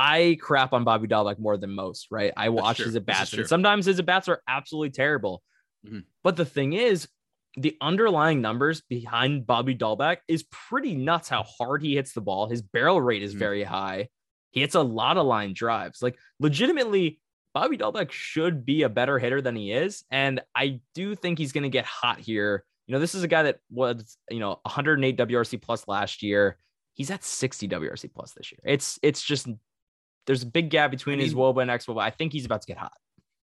I 0.00 0.38
crap 0.40 0.72
on 0.72 0.84
Bobby 0.84 1.08
Dalbec 1.08 1.40
more 1.40 1.56
than 1.56 1.74
most, 1.74 2.06
right? 2.12 2.32
I 2.36 2.50
watch 2.50 2.78
his 2.78 2.94
at 2.94 3.04
bats, 3.04 3.32
and 3.32 3.48
sometimes 3.48 3.84
his 3.84 3.98
at 3.98 4.06
bats 4.06 4.28
are 4.28 4.40
absolutely 4.46 4.90
terrible. 4.90 5.42
Mm-hmm. 5.84 6.00
But 6.22 6.36
the 6.36 6.44
thing 6.44 6.74
is, 6.74 7.08
the 7.56 7.76
underlying 7.80 8.40
numbers 8.40 8.80
behind 8.88 9.44
Bobby 9.44 9.74
Dalbec 9.74 10.18
is 10.28 10.44
pretty 10.52 10.94
nuts. 10.94 11.28
How 11.28 11.42
hard 11.42 11.82
he 11.82 11.96
hits 11.96 12.12
the 12.12 12.20
ball, 12.20 12.48
his 12.48 12.62
barrel 12.62 13.00
rate 13.00 13.24
is 13.24 13.32
mm-hmm. 13.32 13.40
very 13.40 13.64
high. 13.64 14.08
He 14.52 14.60
hits 14.60 14.76
a 14.76 14.82
lot 14.82 15.16
of 15.16 15.26
line 15.26 15.52
drives. 15.52 16.00
Like 16.00 16.16
legitimately, 16.38 17.18
Bobby 17.52 17.76
Dalbec 17.76 18.12
should 18.12 18.64
be 18.64 18.84
a 18.84 18.88
better 18.88 19.18
hitter 19.18 19.42
than 19.42 19.56
he 19.56 19.72
is, 19.72 20.04
and 20.12 20.40
I 20.54 20.78
do 20.94 21.16
think 21.16 21.38
he's 21.38 21.50
going 21.50 21.64
to 21.64 21.70
get 21.70 21.86
hot 21.86 22.20
here. 22.20 22.64
You 22.86 22.92
know, 22.92 23.00
this 23.00 23.16
is 23.16 23.24
a 23.24 23.28
guy 23.28 23.42
that 23.42 23.58
was 23.68 24.16
you 24.30 24.38
know 24.38 24.60
108 24.62 25.16
WRC 25.16 25.60
plus 25.60 25.88
last 25.88 26.22
year. 26.22 26.56
He's 26.94 27.10
at 27.10 27.24
60 27.24 27.66
WRC 27.66 28.14
plus 28.14 28.32
this 28.34 28.52
year. 28.52 28.60
It's 28.64 29.00
it's 29.02 29.22
just 29.22 29.48
there's 30.28 30.42
a 30.42 30.46
big 30.46 30.68
gap 30.68 30.90
between 30.90 31.14
I 31.14 31.16
mean, 31.16 31.26
his 31.26 31.34
Woba 31.34 31.62
and 31.62 31.70
xWOBA. 31.70 32.00
I 32.02 32.10
think 32.10 32.32
he's 32.32 32.44
about 32.44 32.60
to 32.60 32.66
get 32.66 32.76
hot. 32.76 32.92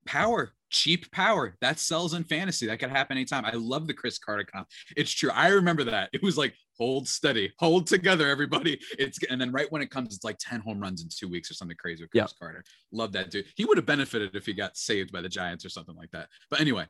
Power, 0.08 0.52
cheap 0.72 1.12
power. 1.12 1.56
That 1.62 1.78
sells 1.78 2.16
in 2.16 2.24
fantasy. 2.24 2.66
That 2.66 2.80
could 2.80 2.90
happen 2.90 3.18
anytime. 3.18 3.46
I 3.46 3.52
love 3.52 3.86
the 3.86 3.94
Chris 3.94 4.18
Carter 4.18 4.44
comp. 4.44 4.68
It's 4.98 5.12
true. 5.12 5.30
I 5.32 5.50
remember 5.50 5.84
that. 5.84 6.10
It 6.12 6.24
was 6.24 6.40
like 6.40 6.56
hold 6.80 7.08
steady, 7.08 7.54
hold 7.60 7.86
together, 7.86 8.28
everybody. 8.28 8.80
It's 8.98 9.20
and 9.30 9.40
then 9.40 9.52
right 9.52 9.72
when 9.72 9.84
it 9.84 9.92
comes, 9.92 10.16
it's 10.16 10.26
like 10.26 10.38
10 10.40 10.62
home 10.62 10.80
runs 10.80 11.04
in 11.04 11.10
two 11.16 11.30
weeks 11.30 11.52
or 11.52 11.54
something 11.54 11.78
crazy 11.78 12.04
with 12.04 12.10
Chris 12.10 12.22
yep. 12.22 12.32
Carter. 12.40 12.64
Love 12.92 13.12
that 13.12 13.30
dude. 13.30 13.46
He 13.56 13.64
would 13.64 13.78
have 13.78 13.86
benefited 13.86 14.36
if 14.36 14.48
he 14.48 14.54
got 14.54 14.76
saved 14.76 15.12
by 15.12 15.22
the 15.22 15.30
Giants 15.30 15.64
or 15.64 15.70
something 15.70 15.96
like 15.96 16.10
that. 16.12 16.30
But 16.50 16.62
anyway, 16.62 16.88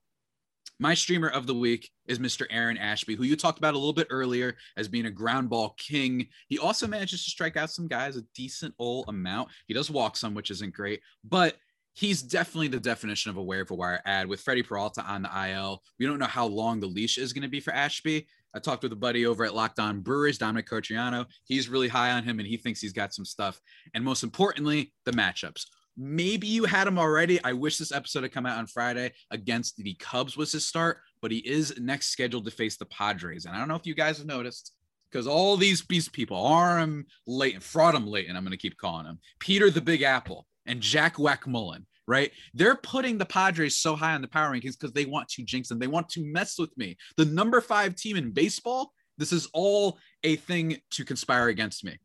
my 0.82 0.96
streamer 0.96 1.30
of 1.30 1.46
the 1.46 1.54
week 1.54 1.92
is 2.08 2.18
Mr. 2.18 2.48
Aaron 2.50 2.76
Ashby, 2.76 3.14
who 3.16 3.24
you 3.24 3.36
talked 3.36 3.60
about 3.60 3.76
a 3.76 3.78
little 3.78 3.94
bit 3.94 4.08
earlier 4.10 4.58
as 4.78 4.88
being 4.88 5.06
a 5.06 5.12
ground 5.12 5.48
ball 5.48 5.76
king. 5.78 6.28
He 6.48 6.58
also 6.58 6.88
manages 6.88 7.24
to 7.24 7.30
strike 7.30 7.56
out 7.56 7.70
some 7.70 7.88
guys 7.88 8.18
a 8.18 8.24
decent 8.34 8.74
old 8.80 9.06
amount. 9.08 9.50
He 9.68 9.76
does 9.76 9.92
walk 9.92 10.18
some, 10.18 10.34
which 10.34 10.50
isn't 10.50 10.74
great, 10.74 11.02
but 11.24 11.56
he's 11.94 12.24
definitely 12.24 12.70
the 12.70 12.80
definition 12.80 13.30
of 13.30 13.38
a 13.38 13.44
waiver 13.44 13.76
wire 13.76 14.02
add 14.08 14.26
with 14.26 14.42
Freddie 14.42 14.64
Peralta 14.64 15.04
on 15.04 15.22
the 15.22 15.50
IL. 15.52 15.84
We 16.00 16.08
don't 16.08 16.18
know 16.18 16.26
how 16.26 16.48
long 16.48 16.80
the 16.80 16.88
leash 16.88 17.20
is 17.20 17.32
going 17.32 17.44
to 17.44 17.48
be 17.48 17.60
for 17.60 17.74
Ashby. 17.74 18.26
I 18.56 18.60
talked 18.60 18.82
with 18.82 18.92
a 18.92 18.98
buddy 18.98 19.28
over 19.28 19.46
at 19.46 19.54
Locked 19.54 19.78
On 19.78 20.00
Brewers, 20.00 20.40
Dominic 20.40 20.68
Cotriano. 20.68 21.28
He's 21.44 21.70
really 21.70 21.90
high 21.90 22.12
on 22.12 22.24
him 22.24 22.40
and 22.40 22.48
he 22.48 22.58
thinks 22.58 22.82
he's 22.82 22.92
got 22.92 23.14
some 23.14 23.24
stuff. 23.24 23.62
And 23.94 24.04
most 24.04 24.24
importantly, 24.24 24.94
the 25.06 25.12
matchups. 25.12 25.68
Maybe 25.98 26.48
you 26.48 26.66
had 26.66 26.88
him 26.88 26.98
already. 26.98 27.44
I 27.44 27.54
wish 27.54 27.78
this 27.78 27.92
episode 27.92 28.24
had 28.24 28.32
come 28.32 28.46
out 28.46 28.58
on 28.58 28.68
Friday 28.68 29.12
against 29.30 29.78
the 29.78 29.94
Cubs 29.96 30.38
was 30.38 30.52
his 30.52 30.66
start, 30.66 31.00
but 31.22 31.32
he 31.32 31.40
is 31.40 31.78
next 31.80 32.08
scheduled 32.08 32.46
to 32.46 32.52
face 32.52 32.78
the 32.78 32.86
Padres. 32.86 33.46
And 33.46 33.56
I 33.56 33.60
don't 33.60 33.68
know 33.68 33.76
if 33.76 33.86
you 33.86 33.96
guys 33.96 34.18
have 34.18 34.28
noticed 34.28 34.74
because 35.12 35.28
all 35.28 35.58
these 35.58 35.82
beast 35.82 36.14
people, 36.14 36.38
Aram 36.48 37.06
Leighton, 37.28 37.62
Fraudum 37.62 38.08
Leighton, 38.08 38.36
I'm 38.36 38.44
going 38.44 38.52
to 38.52 38.58
keep 38.58 38.78
calling 38.78 39.06
him, 39.06 39.20
Peter 39.40 39.70
the 39.70 39.82
Big 39.82 40.02
Apple, 40.02 40.48
and 40.66 40.80
Jack 40.80 41.20
Wack 41.20 41.46
Mullen, 41.48 41.86
right? 42.08 42.32
They're 42.54 42.76
putting 42.76 43.18
the 43.18 43.26
Padres 43.26 43.78
so 43.78 43.96
high 43.96 44.14
on 44.14 44.22
the 44.22 44.28
power 44.28 44.52
rankings 44.52 44.80
because 44.80 44.94
they 44.94 45.06
want 45.06 45.28
to 45.30 45.44
jinx 45.44 45.68
them. 45.70 45.80
They 45.80 45.88
want 45.88 46.10
to 46.10 46.26
mess 46.26 46.58
with 46.58 46.76
me. 46.78 46.98
The 47.18 47.26
number 47.26 47.60
five 47.62 47.96
team 47.96 48.16
in 48.16 48.32
baseball, 48.32 48.94
this 49.18 49.34
is 49.34 49.48
all 49.54 50.00
a 50.24 50.38
thing 50.38 50.78
to 50.92 51.04
conspire 51.04 51.50
against 51.50 51.84
me. 51.84 51.98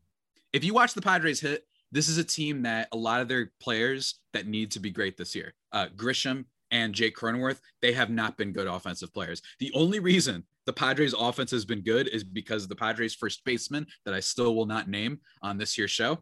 If 0.53 0.64
you 0.64 0.75
watch 0.75 0.94
the 0.94 1.03
Padres 1.03 1.40
hit, 1.40 1.65
this 1.92 2.09
is 2.09 2.18
a 2.18 2.25
team 2.25 2.62
that 2.62 2.88
a 2.92 2.96
lot 2.96 3.20
of 3.20 3.29
their 3.29 3.53
players 3.61 4.20
that 4.33 4.46
need 4.46 4.70
to 4.72 4.81
be 4.81 4.90
great 4.90 5.16
this 5.16 5.35
year. 5.35 5.55
Uh, 5.72 5.87
Grisham 5.96 6.44
and 6.70 6.94
Jake 6.94 7.16
Cronenworth, 7.16 7.61
they 7.81 7.92
have 7.92 8.11
not 8.11 8.37
been 8.37 8.53
good 8.53 8.66
offensive 8.66 9.12
players. 9.14 9.40
The 9.61 9.72
only 9.75 10.01
reason 10.01 10.44
the 10.66 10.72
Padres 10.72 11.14
offense 11.16 11.51
has 11.53 11.64
been 11.64 11.81
good 11.81 12.09
is 12.09 12.25
because 12.25 12.66
the 12.66 12.75
Padres 12.75 13.14
first 13.14 13.44
baseman 13.44 13.87
that 14.05 14.14
I 14.14 14.20
still 14.20 14.55
will 14.55 14.66
not 14.66 14.88
name 14.88 15.20
on 15.42 15.59
this 15.59 15.79
year's 15.79 15.92
show 15.92 16.18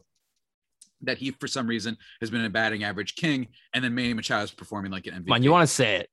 that 1.03 1.19
he 1.19 1.31
for 1.33 1.47
some 1.47 1.67
reason 1.67 1.97
has 2.21 2.31
been 2.31 2.45
a 2.45 2.51
batting 2.51 2.85
average 2.85 3.15
king 3.15 3.49
and 3.73 3.85
then 3.85 3.95
Manny 3.95 4.15
Machado 4.15 4.45
is 4.45 4.51
performing 4.51 4.91
like 4.93 5.07
an 5.07 5.15
MVP. 5.15 5.33
On, 5.33 5.43
you 5.43 5.51
want 5.51 5.69
to 5.69 5.75
say 5.75 5.97
it. 5.97 6.11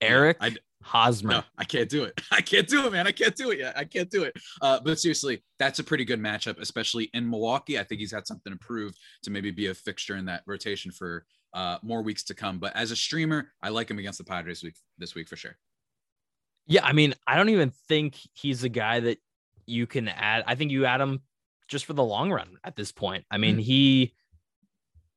Eric 0.00 0.36
I, 0.40 0.56
Hosmer. 0.82 1.30
no, 1.32 1.42
I 1.58 1.64
can't 1.64 1.88
do 1.88 2.04
it. 2.04 2.20
I 2.30 2.40
can't 2.40 2.66
do 2.68 2.86
it, 2.86 2.92
man. 2.92 3.06
I 3.06 3.12
can't 3.12 3.36
do 3.36 3.50
it 3.50 3.58
yet. 3.58 3.76
I 3.76 3.84
can't 3.84 4.10
do 4.10 4.22
it. 4.24 4.34
Uh, 4.62 4.80
but 4.82 4.98
seriously, 4.98 5.42
that's 5.58 5.78
a 5.78 5.84
pretty 5.84 6.04
good 6.04 6.20
matchup, 6.20 6.58
especially 6.60 7.10
in 7.14 7.28
Milwaukee. 7.28 7.78
I 7.78 7.84
think 7.84 8.00
he's 8.00 8.12
had 8.12 8.26
something 8.26 8.52
to 8.52 8.58
prove 8.58 8.94
to 9.22 9.30
maybe 9.30 9.50
be 9.50 9.66
a 9.66 9.74
fixture 9.74 10.16
in 10.16 10.24
that 10.26 10.42
rotation 10.46 10.90
for 10.90 11.24
uh, 11.52 11.78
more 11.82 12.02
weeks 12.02 12.22
to 12.24 12.34
come. 12.34 12.58
But 12.58 12.74
as 12.76 12.90
a 12.90 12.96
streamer, 12.96 13.48
I 13.62 13.68
like 13.70 13.90
him 13.90 13.98
against 13.98 14.18
the 14.18 14.24
Padres 14.24 14.62
week 14.62 14.74
this 14.98 15.14
week 15.14 15.28
for 15.28 15.36
sure. 15.36 15.56
Yeah, 16.66 16.84
I 16.84 16.92
mean, 16.92 17.14
I 17.26 17.36
don't 17.36 17.48
even 17.48 17.70
think 17.88 18.16
he's 18.32 18.62
a 18.64 18.68
guy 18.68 19.00
that 19.00 19.18
you 19.66 19.86
can 19.86 20.08
add. 20.08 20.44
I 20.46 20.54
think 20.54 20.70
you 20.70 20.86
add 20.86 21.00
him 21.00 21.20
just 21.68 21.84
for 21.84 21.92
the 21.92 22.04
long 22.04 22.30
run 22.30 22.56
at 22.64 22.76
this 22.76 22.92
point. 22.92 23.24
I 23.30 23.38
mean, 23.38 23.56
Mhm. 23.58 23.62
he 23.62 24.14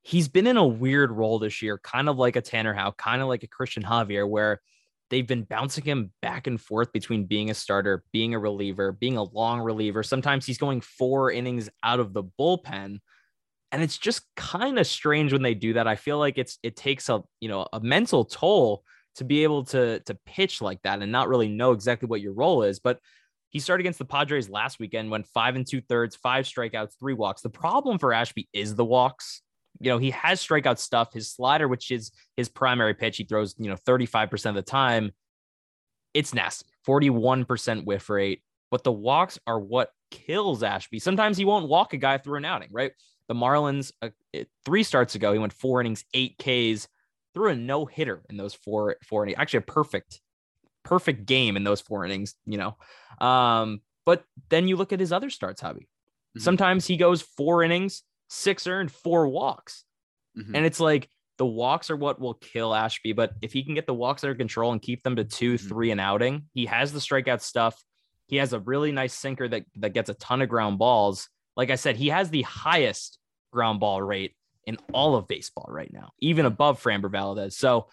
he's 0.04 0.28
been 0.28 0.48
in 0.48 0.58
a 0.58 0.68
weird 0.68 1.12
role 1.12 1.40
this 1.40 1.62
year, 1.62 1.78
kind 1.80 2.10
of 2.10 2.18
like 2.18 2.36
a 2.36 2.42
Tanner 2.42 2.74
Houck, 2.74 2.98
kind 2.98 3.22
of 3.22 3.28
like 3.30 3.44
a 3.44 3.48
Christian 3.48 3.84
Javier, 3.84 4.28
where 4.30 4.62
they've 5.10 5.28
been 5.28 5.44
bouncing 5.44 5.84
him 5.84 6.12
back 6.22 6.46
and 6.46 6.60
forth 6.60 6.92
between 6.92 7.26
being 7.26 7.50
a 7.50 7.54
starter, 7.54 8.04
being 8.12 8.34
a 8.34 8.40
reliever, 8.40 8.92
being 8.92 9.16
a 9.16 9.24
long 9.24 9.62
reliever. 9.62 10.04
Sometimes 10.04 10.46
he's 10.46 10.58
going 10.58 10.82
four 10.82 11.32
innings 11.32 11.70
out 11.84 12.00
of 12.00 12.14
the 12.14 12.24
bullpen. 12.24 13.00
And 13.72 13.82
it's 13.82 13.98
just 13.98 14.24
kind 14.36 14.78
of 14.78 14.86
strange 14.86 15.32
when 15.32 15.42
they 15.42 15.54
do 15.54 15.74
that. 15.74 15.88
I 15.88 15.96
feel 15.96 16.20
like 16.20 16.38
it's 16.38 16.60
it 16.64 16.76
takes 16.76 17.10
a 17.10 17.24
you 17.40 17.50
know 17.50 17.68
a 17.72 17.80
mental 17.80 18.26
toll 18.26 18.84
to 19.16 19.24
be 19.24 19.44
able 19.44 19.66
to 19.66 20.00
to 20.02 20.18
pitch 20.26 20.62
like 20.62 20.82
that 20.82 21.02
and 21.02 21.12
not 21.12 21.28
really 21.28 21.48
know 21.48 21.72
exactly 21.72 22.08
what 22.08 22.22
your 22.22 22.34
role 22.34 22.64
is. 22.64 22.80
But 22.80 23.00
he 23.50 23.60
started 23.60 23.82
against 23.82 24.00
the 24.00 24.06
Padres 24.06 24.50
last 24.50 24.80
weekend, 24.80 25.12
went 25.12 25.28
five 25.28 25.56
and 25.56 25.66
two 25.66 25.82
thirds, 25.82 26.16
five 26.16 26.46
strikeouts, 26.46 26.98
three 27.00 27.14
walks. 27.14 27.44
The 27.44 27.50
problem 27.50 28.00
for 28.00 28.12
Ashby 28.12 28.50
is 28.52 28.74
the 28.74 28.84
walks. 28.84 29.43
You 29.80 29.90
know, 29.92 29.98
he 29.98 30.12
has 30.12 30.46
strikeout 30.46 30.78
stuff. 30.78 31.14
His 31.14 31.32
slider, 31.32 31.68
which 31.68 31.92
is 31.92 32.12
his 32.38 32.50
primary 32.50 32.94
pitch, 32.94 33.18
he 33.18 33.24
throws, 33.24 33.56
you 33.58 33.70
know, 33.70 33.76
35% 33.76 34.46
of 34.50 34.56
the 34.56 34.62
time. 34.62 35.12
It's 36.14 36.34
nasty. 36.34 36.68
41% 36.88 37.86
whiff 37.86 38.10
rate. 38.10 38.44
But 38.72 38.84
the 38.84 38.92
walks 38.92 39.40
are 39.46 39.60
what 39.60 39.92
kills 40.12 40.64
Ashby. 40.64 41.00
Sometimes 41.00 41.38
he 41.38 41.46
won't 41.46 41.68
walk 41.68 41.94
a 41.94 41.98
guy 41.98 42.18
through 42.18 42.38
an 42.38 42.46
outing, 42.46 42.70
right? 42.72 42.92
The 43.28 43.36
Marlins, 43.36 43.92
uh, 44.02 44.10
three 44.66 44.84
starts 44.84 45.16
ago, 45.16 45.34
he 45.34 45.40
went 45.40 45.54
four 45.54 45.82
innings, 45.82 46.04
eight 46.14 46.38
Ks, 46.38 46.88
threw 47.34 47.50
a 47.50 47.56
no 47.56 47.86
hitter 47.86 48.22
in 48.30 48.38
those 48.38 48.54
four 48.54 48.98
four 49.08 49.24
innings. 49.24 49.40
Actually, 49.40 49.60
a 49.60 49.62
perfect, 49.62 50.22
perfect 50.84 51.26
game 51.26 51.56
in 51.56 51.64
those 51.64 51.82
four 51.82 52.06
innings. 52.06 52.36
You 52.46 52.58
know, 52.58 53.26
um, 53.26 53.82
but 54.06 54.24
then 54.50 54.68
you 54.68 54.76
look 54.76 54.92
at 54.94 55.00
his 55.00 55.12
other 55.12 55.30
starts, 55.30 55.62
Javi. 55.62 55.88
Mhm. 56.38 56.42
Sometimes 56.42 56.86
he 56.86 56.98
goes 56.98 57.22
four 57.22 57.64
innings, 57.64 58.04
six 58.34 58.68
earned, 58.68 58.92
four 58.92 59.28
walks, 59.28 59.86
Mhm. 60.38 60.56
and 60.56 60.66
it's 60.66 60.80
like 60.80 61.10
the 61.38 61.46
walks 61.46 61.90
are 61.90 61.96
what 61.96 62.20
will 62.20 62.36
kill 62.36 62.74
Ashby. 62.76 63.14
But 63.14 63.34
if 63.42 63.54
he 63.54 63.64
can 63.64 63.74
get 63.76 63.88
the 63.88 63.94
walks 63.94 64.24
under 64.24 64.36
control 64.36 64.72
and 64.72 64.82
keep 64.82 65.04
them 65.04 65.16
to 65.16 65.24
2 65.24 65.54
Mhm. 65.56 65.68
three 65.68 65.92
an 65.92 66.00
outing, 66.00 66.50
he 66.54 66.66
has 66.68 66.94
the 66.94 67.00
strikeout 67.00 67.42
stuff. 67.42 67.84
He 68.28 68.38
has 68.38 68.54
a 68.54 68.60
really 68.60 68.92
nice 68.92 69.14
sinker 69.14 69.48
that 69.48 69.66
that 69.76 69.94
gets 69.94 70.10
a 70.10 70.14
ton 70.16 70.42
of 70.42 70.50
ground 70.50 70.78
balls. 70.80 71.30
Like 71.56 71.70
I 71.70 71.76
said, 71.76 71.98
he 71.98 72.10
has 72.10 72.30
the 72.30 72.44
highest 72.44 73.20
ground 73.52 73.80
ball 73.80 74.02
rate 74.02 74.36
in 74.66 74.78
all 74.94 75.16
of 75.16 75.28
baseball 75.28 75.68
right 75.70 75.92
now, 75.92 76.12
even 76.20 76.46
above 76.46 76.82
Framber 76.82 77.12
Valdez. 77.12 77.58
So 77.58 77.90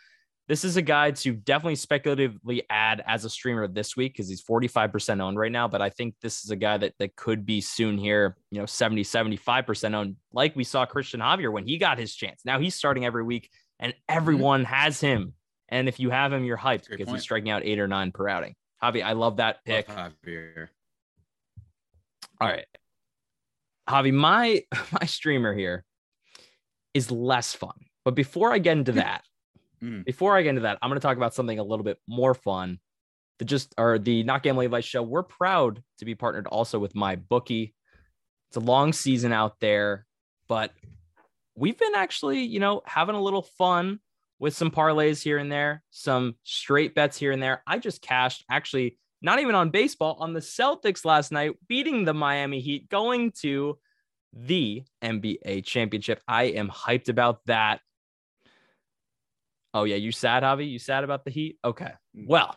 this 0.51 0.65
is 0.65 0.77
a 0.77 0.83
guy 0.83 1.13
to 1.13 1.33
definitely 1.33 1.77
speculatively 1.77 2.65
add 2.69 3.05
as 3.07 3.25
a 3.25 3.31
streamer 3.31 3.69
this 3.69 3.97
week 3.97 4.15
because 4.15 4.29
he's 4.29 4.43
45% 4.43 5.21
owned 5.21 5.39
right 5.39 5.53
now. 5.53 5.69
But 5.69 5.81
I 5.81 5.91
think 5.91 6.17
this 6.21 6.43
is 6.43 6.51
a 6.51 6.57
guy 6.57 6.77
that, 6.77 6.95
that 6.99 7.15
could 7.15 7.47
be 7.47 7.61
soon 7.61 7.97
here, 7.97 8.37
you 8.51 8.59
know, 8.59 8.67
70, 8.67 9.05
75% 9.05 9.95
owned, 9.95 10.17
like 10.33 10.57
we 10.57 10.65
saw 10.65 10.85
Christian 10.87 11.21
Javier 11.21 11.53
when 11.53 11.65
he 11.65 11.79
got 11.79 12.01
his 12.01 12.13
chance. 12.17 12.41
Now 12.45 12.59
he's 12.59 12.75
starting 12.75 13.07
every 13.07 13.23
week 13.23 13.49
and 13.79 13.93
mm-hmm. 13.93 14.17
everyone 14.17 14.65
has 14.65 15.01
him. 15.01 15.35
And 15.69 15.87
if 15.89 16.01
you 16.01 16.11
have 16.11 16.33
him, 16.33 16.45
you're 16.45 16.59
hyped 16.59 16.91
because 16.91 17.07
point. 17.07 17.19
he's 17.19 17.23
striking 17.23 17.51
out 17.51 17.63
eight 17.65 17.79
or 17.79 17.87
nine 17.87 18.11
per 18.11 18.29
outing. 18.29 18.57
Javi, 18.83 19.05
I 19.05 19.13
love 19.13 19.37
that 19.37 19.65
pick. 19.65 19.89
Love 19.89 20.15
Javier. 20.27 20.67
All 22.41 22.49
right. 22.49 22.67
Javi, 23.89 24.13
my 24.13 24.65
my 25.01 25.07
streamer 25.07 25.55
here 25.55 25.85
is 26.93 27.13
less 27.13 27.55
fun. 27.55 27.77
But 28.05 28.17
before 28.17 28.53
I 28.53 28.59
get 28.59 28.79
into 28.79 28.93
that, 28.93 29.23
Mm. 29.83 30.05
before 30.05 30.37
I 30.37 30.43
get 30.43 30.51
into 30.51 30.63
that, 30.63 30.79
I'm 30.83 30.91
going 30.91 31.01
to 31.01 31.07
talk 31.07 31.17
about 31.17 31.35
something 31.35 31.59
a 31.59 31.65
little 31.65 31.85
bit 31.85 31.99
more 32.07 32.35
fun. 32.35 32.79
The 33.39 33.45
just 33.47 33.75
or 33.79 33.99
the 33.99 34.23
Not 34.23 34.43
Gambling 34.43 34.67
Advice 34.67 34.85
show. 34.85 35.03
We're 35.03 35.23
proud 35.23 35.83
to 35.99 36.05
be 36.05 36.15
partnered 36.15 36.47
also 36.47 36.79
with 36.79 36.93
MyBookie. 36.93 37.73
It's 38.49 38.57
a 38.57 38.61
long 38.61 38.93
season 38.93 39.33
out 39.33 39.61
there, 39.61 40.07
but 40.49 40.73
we've 41.55 41.79
been 41.79 41.95
actually, 41.95 42.41
you 42.41 42.61
know, 42.61 42.83
having 42.85 43.15
a 43.15 43.23
little 43.23 43.43
fun 43.43 44.01
with 44.39 44.57
some 44.57 44.71
parlays 44.71 45.23
here 45.23 45.39
and 45.39 45.51
there, 45.53 45.83
some 45.91 46.35
straight 46.45 46.95
bets 46.95 47.17
here 47.17 47.33
and 47.33 47.43
there. 47.43 47.63
I 47.67 47.79
just 47.79 48.03
cashed 48.03 48.45
actually 48.51 48.99
not 49.23 49.39
even 49.39 49.55
on 49.55 49.71
baseball, 49.71 50.17
on 50.19 50.33
the 50.33 50.41
Celtics 50.41 51.05
last 51.05 51.31
night, 51.31 51.53
beating 51.69 52.05
the 52.05 52.15
Miami 52.15 52.61
Heat, 52.61 52.89
going 52.89 53.33
to 53.43 53.79
the 54.33 54.83
NBA 55.03 55.65
championship. 55.65 56.23
I 56.27 56.45
am 56.45 56.69
hyped 56.69 57.09
about 57.09 57.45
that. 57.47 57.81
Oh, 59.73 59.85
yeah. 59.85 59.97
You 59.97 60.13
sad, 60.13 60.43
Javi? 60.43 60.71
You 60.71 60.79
sad 60.79 61.05
about 61.05 61.25
the 61.25 61.31
Heat? 61.31 61.59
Okay. 61.65 61.93
Mm. 62.17 62.27
Well, 62.27 62.57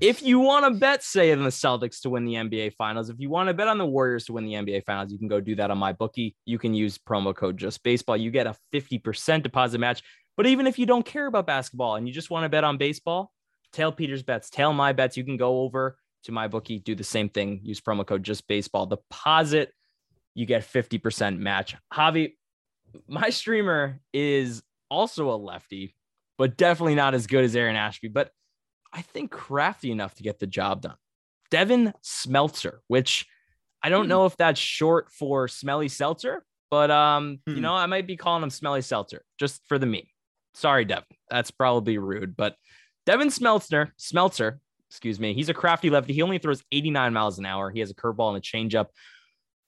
if 0.00 0.22
you 0.22 0.40
want 0.40 0.64
to 0.64 0.78
bet, 0.78 1.02
say, 1.02 1.30
on 1.32 1.44
the 1.44 1.50
Celtics 1.50 2.00
to 2.02 2.10
win 2.10 2.24
the 2.24 2.34
NBA 2.34 2.74
Finals, 2.74 3.10
if 3.10 3.20
you 3.20 3.30
want 3.30 3.48
to 3.48 3.54
bet 3.54 3.68
on 3.68 3.78
the 3.78 3.86
Warriors 3.86 4.24
to 4.24 4.32
win 4.32 4.44
the 4.44 4.54
NBA 4.54 4.84
Finals, 4.84 5.12
you 5.12 5.18
can 5.18 5.28
go 5.28 5.40
do 5.40 5.54
that 5.54 5.70
on 5.70 5.78
MyBookie. 5.78 6.34
You 6.44 6.58
can 6.58 6.74
use 6.74 6.98
promo 6.98 7.34
code 7.34 7.56
Just 7.56 7.82
Baseball. 7.84 8.16
You 8.16 8.30
get 8.30 8.48
a 8.48 8.56
50% 8.72 9.42
deposit 9.44 9.78
match. 9.78 10.02
But 10.36 10.46
even 10.46 10.66
if 10.66 10.78
you 10.78 10.86
don't 10.86 11.06
care 11.06 11.26
about 11.26 11.46
basketball 11.46 11.94
and 11.94 12.08
you 12.08 12.14
just 12.14 12.28
want 12.28 12.44
to 12.44 12.48
bet 12.48 12.64
on 12.64 12.76
baseball, 12.76 13.30
Tail 13.72 13.92
Peters 13.92 14.22
bets, 14.22 14.50
Tail 14.50 14.72
my 14.72 14.92
bets. 14.92 15.16
You 15.16 15.24
can 15.24 15.36
go 15.36 15.60
over 15.60 15.96
to 16.24 16.32
MyBookie, 16.32 16.82
do 16.82 16.94
the 16.94 17.04
same 17.04 17.28
thing. 17.28 17.60
Use 17.62 17.80
promo 17.80 18.04
code 18.04 18.24
Just 18.24 18.48
Baseball. 18.48 18.86
Deposit, 18.86 19.72
you 20.34 20.46
get 20.46 20.62
50% 20.62 21.38
match. 21.38 21.76
Javi, 21.92 22.34
my 23.08 23.30
streamer 23.30 24.00
is 24.12 24.62
also 24.90 25.30
a 25.30 25.36
lefty, 25.36 25.94
but 26.38 26.56
definitely 26.56 26.94
not 26.94 27.14
as 27.14 27.26
good 27.26 27.44
as 27.44 27.54
Aaron 27.56 27.76
Ashby. 27.76 28.08
But 28.08 28.30
I 28.92 29.02
think 29.02 29.30
crafty 29.30 29.90
enough 29.90 30.14
to 30.16 30.22
get 30.22 30.38
the 30.38 30.46
job 30.46 30.82
done. 30.82 30.96
Devin 31.50 31.92
Smeltzer, 32.02 32.78
which 32.88 33.26
I 33.82 33.88
don't 33.88 34.04
Hmm. 34.04 34.08
know 34.10 34.26
if 34.26 34.36
that's 34.36 34.58
short 34.60 35.10
for 35.12 35.46
Smelly 35.48 35.88
Seltzer, 35.88 36.44
but 36.70 36.90
um, 36.90 37.40
you 37.46 37.54
Hmm. 37.56 37.60
know, 37.60 37.74
I 37.74 37.86
might 37.86 38.06
be 38.06 38.16
calling 38.16 38.42
him 38.42 38.50
Smelly 38.50 38.82
Seltzer 38.82 39.22
just 39.38 39.66
for 39.68 39.78
the 39.78 39.86
meme. 39.86 40.02
Sorry, 40.54 40.84
Devin. 40.84 41.04
That's 41.30 41.50
probably 41.50 41.98
rude, 41.98 42.36
but 42.36 42.56
Devin 43.06 43.28
Smeltzer, 43.28 43.90
Smeltzer, 43.98 44.60
excuse 44.88 45.18
me, 45.20 45.34
he's 45.34 45.48
a 45.48 45.54
crafty 45.54 45.90
lefty. 45.90 46.12
He 46.14 46.22
only 46.22 46.38
throws 46.38 46.62
89 46.72 47.12
miles 47.12 47.38
an 47.38 47.46
hour. 47.46 47.70
He 47.70 47.80
has 47.80 47.90
a 47.90 47.94
curveball 47.94 48.28
and 48.34 48.38
a 48.38 48.40
changeup. 48.40 48.86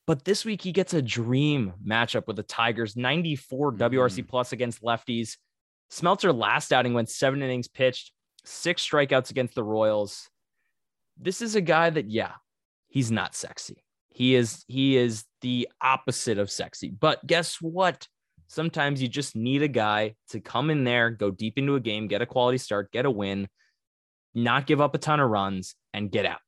But 0.07 0.24
this 0.24 0.44
week 0.44 0.62
he 0.62 0.70
gets 0.70 0.94
a 0.94 1.02
dream 1.02 1.72
matchup 1.85 2.29
with 2.29 2.37
the 2.37 2.44
Tigers, 2.44 2.96
94 2.96 3.72
WRC 3.72 4.22
plus 4.26 4.52
against 4.52 4.83
lefties. 4.83 5.37
Smeltzer 5.90 6.37
last 6.37 6.72
outing 6.72 6.94
went 6.94 7.11
seven 7.11 7.42
innings 7.42 7.68
pitched, 7.68 8.12
six 8.44 8.87
strikeouts 8.87 9.31
against 9.31 9.55
the 9.55 9.64
Royals. 9.64 10.29
This 11.18 11.40
is 11.40 11.55
a 11.55 11.61
guy 11.61 11.90
that, 11.90 12.11
yeah, 12.11 12.33
he's 12.88 13.11
not 13.11 13.35
sexy. 13.35 13.83
He 14.09 14.35
is 14.35 14.64
he 14.66 14.96
is 14.96 15.25
the 15.42 15.68
opposite 15.81 16.38
of 16.38 16.51
sexy. 16.51 16.88
But 16.88 17.27
guess 17.27 17.57
what? 17.61 18.09
Sometimes 18.49 19.03
you 19.03 19.09
just 19.09 19.37
need 19.37 19.62
a 19.62 19.68
guy 19.68 20.14
to 20.31 20.40
come 20.40 20.70
in 20.70 20.85
there, 20.85 21.11
go 21.11 21.31
deep 21.31 21.59
into 21.59 21.75
a 21.75 21.81
game, 21.81 22.09
get 22.09 22.22
a 22.22 22.27
quality 22.27 22.59
start, 22.59 22.92
get 22.92 23.05
a 23.05 23.11
win, 23.11 23.49
not 24.35 24.66
give 24.66 24.81
up 24.81 24.94
a 24.94 24.99
ton 24.99 25.20
of 25.20 25.29
runs, 25.29 25.75
and 25.92 26.11
get 26.11 26.25
out. 26.25 26.38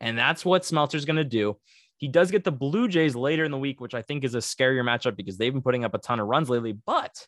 And 0.00 0.16
that's 0.16 0.44
what 0.44 0.62
Smeltzer's 0.62 1.04
going 1.04 1.16
to 1.16 1.24
do. 1.24 1.58
He 1.96 2.08
does 2.08 2.30
get 2.30 2.44
the 2.44 2.52
Blue 2.52 2.88
Jays 2.88 3.14
later 3.14 3.44
in 3.44 3.50
the 3.50 3.58
week, 3.58 3.80
which 3.80 3.94
I 3.94 4.00
think 4.00 4.24
is 4.24 4.34
a 4.34 4.38
scarier 4.38 4.82
matchup 4.82 5.16
because 5.16 5.36
they've 5.36 5.52
been 5.52 5.60
putting 5.60 5.84
up 5.84 5.92
a 5.92 5.98
ton 5.98 6.20
of 6.20 6.26
runs 6.26 6.48
lately. 6.48 6.72
But 6.72 7.26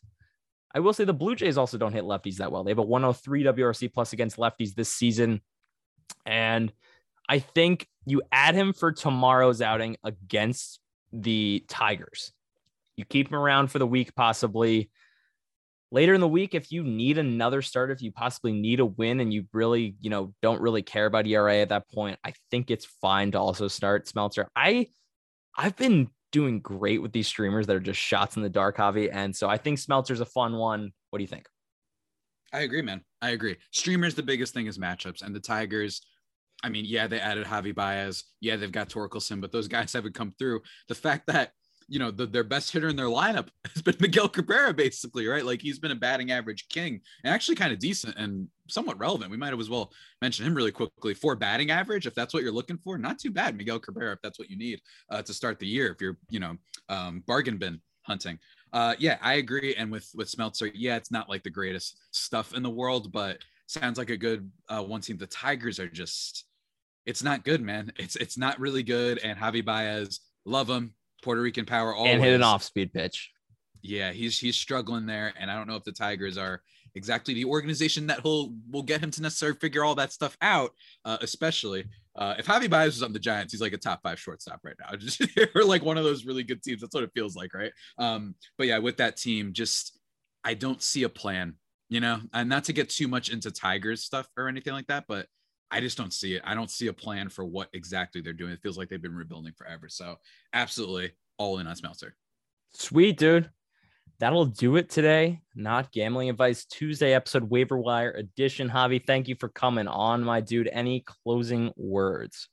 I 0.73 0.79
will 0.79 0.93
say 0.93 1.03
the 1.03 1.13
Blue 1.13 1.35
Jays 1.35 1.57
also 1.57 1.77
don't 1.77 1.93
hit 1.93 2.03
lefties 2.03 2.37
that 2.37 2.51
well. 2.51 2.63
They 2.63 2.71
have 2.71 2.79
a 2.79 2.83
103 2.83 3.43
WRC 3.43 3.93
plus 3.93 4.13
against 4.13 4.37
lefties 4.37 4.73
this 4.73 4.89
season. 4.89 5.41
And 6.25 6.71
I 7.29 7.39
think 7.39 7.87
you 8.05 8.21
add 8.31 8.55
him 8.55 8.73
for 8.73 8.91
tomorrow's 8.91 9.61
outing 9.61 9.97
against 10.03 10.79
the 11.11 11.63
Tigers. 11.67 12.31
You 12.95 13.05
keep 13.05 13.29
him 13.29 13.35
around 13.35 13.67
for 13.67 13.79
the 13.79 13.87
week, 13.87 14.15
possibly. 14.15 14.89
Later 15.91 16.15
in 16.15 16.21
the 16.21 16.27
week, 16.27 16.55
if 16.55 16.71
you 16.71 16.83
need 16.83 17.19
another 17.19 17.61
start, 17.61 17.91
if 17.91 18.01
you 18.01 18.11
possibly 18.11 18.51
need 18.51 18.79
a 18.79 18.85
win 18.85 19.19
and 19.19 19.31
you 19.31 19.45
really, 19.53 19.95
you 20.01 20.09
know, 20.09 20.33
don't 20.41 20.61
really 20.61 20.81
care 20.81 21.05
about 21.05 21.27
ERA 21.27 21.57
at 21.57 21.69
that 21.69 21.89
point, 21.91 22.17
I 22.23 22.33
think 22.49 22.71
it's 22.71 22.85
fine 22.85 23.31
to 23.31 23.39
also 23.39 23.67
start 23.67 24.07
Smeltzer. 24.07 24.47
I 24.55 24.87
I've 25.55 25.75
been 25.75 26.09
doing 26.33 26.59
great 26.59 27.01
with 27.01 27.13
these 27.13 27.27
streamers 27.27 27.67
that 27.67 27.75
are 27.75 27.79
just 27.79 27.99
shots 27.99 28.35
in 28.35 28.41
the 28.41 28.49
dark, 28.49 28.75
Javi. 28.77 29.09
And 29.13 29.33
so 29.33 29.47
I 29.47 29.57
think 29.57 29.79
Smeltzer's 29.79 30.19
a 30.19 30.25
fun 30.25 30.57
one. 30.57 30.91
What 31.11 31.19
do 31.19 31.23
you 31.23 31.27
think? 31.27 31.47
I 32.51 32.61
agree, 32.61 32.81
man. 32.81 33.01
I 33.21 33.29
agree. 33.29 33.55
Streamers, 33.71 34.15
the 34.15 34.23
biggest 34.23 34.53
thing 34.53 34.67
is 34.67 34.77
matchups, 34.77 35.21
and 35.21 35.33
the 35.33 35.39
Tigers. 35.39 36.01
I 36.63 36.69
mean, 36.69 36.85
yeah, 36.85 37.07
they 37.07 37.19
added 37.19 37.45
Javi 37.45 37.73
Baez. 37.73 38.23
Yeah, 38.41 38.57
they've 38.57 38.71
got 38.71 38.89
Torkelson, 38.89 39.39
but 39.39 39.51
those 39.51 39.67
guys 39.67 39.93
haven't 39.93 40.15
come 40.15 40.33
through. 40.37 40.61
The 40.87 40.95
fact 40.95 41.27
that 41.27 41.51
you 41.87 41.99
know, 41.99 42.11
the, 42.11 42.25
their 42.25 42.43
best 42.43 42.71
hitter 42.71 42.89
in 42.89 42.95
their 42.95 43.07
lineup 43.07 43.47
has 43.73 43.81
been 43.81 43.95
Miguel 43.99 44.29
Cabrera, 44.29 44.73
basically, 44.73 45.27
right? 45.27 45.45
Like 45.45 45.61
he's 45.61 45.79
been 45.79 45.91
a 45.91 45.95
batting 45.95 46.31
average 46.31 46.67
king 46.69 47.01
and 47.23 47.33
actually 47.33 47.55
kind 47.55 47.73
of 47.73 47.79
decent 47.79 48.15
and 48.17 48.47
somewhat 48.67 48.99
relevant. 48.99 49.31
We 49.31 49.37
might 49.37 49.57
as 49.57 49.69
well 49.69 49.91
mention 50.21 50.45
him 50.45 50.55
really 50.55 50.71
quickly 50.71 51.13
for 51.13 51.35
batting 51.35 51.71
average. 51.71 52.05
If 52.07 52.15
that's 52.15 52.33
what 52.33 52.43
you're 52.43 52.51
looking 52.51 52.77
for, 52.77 52.97
not 52.97 53.19
too 53.19 53.31
bad. 53.31 53.57
Miguel 53.57 53.79
Cabrera, 53.79 54.13
if 54.13 54.21
that's 54.21 54.39
what 54.39 54.49
you 54.49 54.57
need 54.57 54.81
uh, 55.09 55.21
to 55.21 55.33
start 55.33 55.59
the 55.59 55.67
year, 55.67 55.91
if 55.91 56.01
you're, 56.01 56.17
you 56.29 56.39
know, 56.39 56.57
um, 56.89 57.23
bargain 57.27 57.57
bin 57.57 57.81
hunting. 58.03 58.39
Uh, 58.71 58.95
yeah, 58.97 59.17
I 59.21 59.35
agree. 59.35 59.75
And 59.75 59.91
with 59.91 60.09
with 60.15 60.31
Smeltzer, 60.31 60.71
yeah, 60.73 60.95
it's 60.95 61.11
not 61.11 61.29
like 61.29 61.43
the 61.43 61.49
greatest 61.49 61.99
stuff 62.11 62.53
in 62.53 62.63
the 62.63 62.69
world, 62.69 63.11
but 63.11 63.37
sounds 63.67 63.97
like 63.97 64.09
a 64.09 64.17
good 64.17 64.51
uh, 64.69 64.81
one 64.81 65.01
team. 65.01 65.17
The 65.17 65.27
Tigers 65.27 65.79
are 65.79 65.87
just, 65.87 66.45
it's 67.05 67.23
not 67.23 67.43
good, 67.43 67.61
man. 67.61 67.91
It's 67.97 68.15
it's 68.15 68.37
not 68.37 68.59
really 68.59 68.83
good. 68.83 69.19
And 69.19 69.37
Javi 69.37 69.63
Baez, 69.63 70.19
love 70.45 70.69
him. 70.69 70.93
Puerto 71.23 71.41
Rican 71.41 71.65
power 71.65 71.95
always. 71.95 72.13
And 72.13 72.23
hit 72.23 72.33
an 72.33 72.43
off 72.43 72.63
speed 72.63 72.93
pitch. 72.93 73.31
Yeah, 73.81 74.11
he's 74.11 74.39
he's 74.39 74.55
struggling 74.55 75.05
there, 75.05 75.33
and 75.39 75.51
I 75.51 75.55
don't 75.55 75.67
know 75.67 75.75
if 75.75 75.83
the 75.83 75.91
Tigers 75.91 76.37
are 76.37 76.61
exactly 76.95 77.33
the 77.33 77.45
organization 77.45 78.07
that 78.07 78.23
will 78.23 78.55
will 78.71 78.83
get 78.83 79.01
him 79.01 79.11
to 79.11 79.21
necessarily 79.21 79.57
figure 79.59 79.83
all 79.83 79.95
that 79.95 80.13
stuff 80.13 80.37
out. 80.41 80.71
Uh, 81.03 81.17
especially 81.21 81.85
uh, 82.15 82.35
if 82.37 82.45
Javi 82.45 82.69
Baez 82.69 82.95
was 82.95 83.03
on 83.03 83.13
the 83.13 83.19
Giants, 83.19 83.51
he's 83.51 83.61
like 83.61 83.73
a 83.73 83.77
top 83.77 84.01
five 84.03 84.19
shortstop 84.19 84.59
right 84.63 84.75
now, 84.79 84.95
just 84.97 85.21
or 85.55 85.63
like 85.63 85.83
one 85.83 85.97
of 85.97 86.03
those 86.03 86.25
really 86.25 86.43
good 86.43 86.61
teams. 86.61 86.81
That's 86.81 86.93
what 86.93 87.03
it 87.03 87.11
feels 87.13 87.35
like, 87.35 87.53
right? 87.53 87.71
Um, 87.97 88.35
but 88.57 88.67
yeah, 88.67 88.77
with 88.77 88.97
that 88.97 89.17
team, 89.17 89.53
just 89.53 89.99
I 90.43 90.53
don't 90.53 90.81
see 90.81 91.03
a 91.03 91.09
plan, 91.09 91.55
you 91.89 91.99
know, 91.99 92.19
and 92.33 92.49
not 92.49 92.65
to 92.65 92.73
get 92.73 92.89
too 92.89 93.07
much 93.07 93.29
into 93.29 93.51
Tigers 93.51 94.03
stuff 94.03 94.27
or 94.37 94.47
anything 94.47 94.73
like 94.73 94.87
that, 94.87 95.05
but 95.07 95.27
I 95.73 95.79
just 95.79 95.97
don't 95.97 96.13
see 96.13 96.35
it. 96.35 96.43
I 96.45 96.53
don't 96.53 96.69
see 96.69 96.85
a 96.87 96.93
plan 96.93 97.29
for 97.29 97.43
what 97.43 97.69
exactly 97.73 98.21
they're 98.21 98.31
doing. 98.31 98.51
It 98.51 98.61
feels 98.61 98.77
like 98.77 98.89
they've 98.89 99.01
been 99.01 99.15
rebuilding 99.15 99.53
forever. 99.53 99.89
So 99.89 100.17
absolutely 100.53 101.13
all 101.39 101.57
in 101.57 101.65
on 101.65 101.75
Smeltzer. 101.75 102.11
Sweet, 102.75 103.17
dude. 103.17 103.49
That'll 104.19 104.45
do 104.45 104.75
it 104.75 104.91
today. 104.91 105.41
Not 105.55 105.91
gambling 105.91 106.29
advice 106.29 106.65
Tuesday 106.65 107.13
episode 107.13 107.49
waiver 107.49 107.79
wire 107.79 108.11
edition. 108.11 108.69
Javi, 108.69 109.03
thank 109.03 109.27
you 109.27 109.35
for 109.39 109.49
coming 109.49 109.87
on, 109.87 110.23
my 110.23 110.41
dude. 110.41 110.69
Any 110.71 111.03
closing 111.05 111.71
words? 111.75 112.49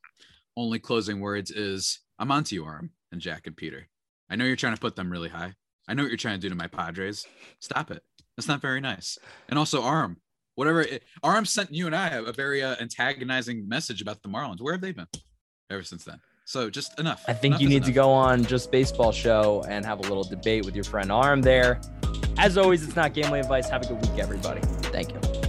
Only 0.56 0.78
closing 0.78 1.20
words 1.20 1.50
is 1.50 2.00
I'm 2.18 2.33
onto 2.33 2.54
you, 2.54 2.64
Aram 2.64 2.90
and 3.12 3.20
Jack 3.20 3.46
and 3.46 3.56
Peter. 3.56 3.87
I 4.30 4.37
know 4.37 4.46
you're 4.46 4.56
trying 4.56 4.74
to 4.74 4.80
put 4.80 4.96
them 4.96 5.12
really 5.12 5.28
high. 5.28 5.52
I 5.87 5.92
know 5.92 6.04
what 6.04 6.11
you're 6.11 6.16
trying 6.16 6.37
to 6.37 6.40
do 6.40 6.48
to 6.48 6.54
my 6.54 6.68
Padres. 6.68 7.26
Stop 7.61 7.90
it. 7.90 8.02
That's 8.37 8.48
not 8.48 8.62
very 8.62 8.80
nice. 8.80 9.18
And 9.50 9.59
also, 9.59 9.85
Aram, 9.85 10.16
whatever. 10.61 10.83
It, 10.83 11.03
Aram 11.25 11.46
sent 11.46 11.73
you 11.73 11.87
and 11.87 11.96
I 11.96 12.09
a, 12.11 12.33
very 12.33 12.62
uh, 12.62 12.77
antagonizing 12.81 13.66
message 13.66 14.03
about 14.03 14.23
the 14.23 14.29
Marlins. 14.29 14.61
Where 14.61 14.75
have 14.75 14.83
they 14.83 14.92
been 14.92 15.09
ever 15.70 15.83
since 15.83 16.05
then? 16.05 16.20
So 16.44 16.68
just 16.68 17.01
enough. 17.01 17.25
I 17.27 17.33
think 17.33 17.53
enough 17.53 17.62
you 17.62 17.68
need 17.70 17.77
enough. 17.77 17.87
to 17.87 17.92
go 17.92 18.11
on 18.11 18.44
just 18.44 18.70
baseball 18.70 19.11
show 19.11 19.64
and 19.68 19.87
have 19.87 20.01
a 20.01 20.03
little 20.03 20.25
debate 20.25 20.66
with 20.66 20.75
your 20.75 20.85
friend 20.85 21.11
Aram 21.11 21.40
there. 21.40 21.81
As 22.37 22.59
always, 22.59 22.85
it's 22.85 22.94
not 22.94 23.14
gambling 23.14 23.40
advice. 23.40 23.70
Have 23.70 23.85
a 23.85 23.87
good 23.87 24.03
week, 24.03 24.18
everybody. 24.20 24.61
Thank 24.92 25.12
you. 25.12 25.39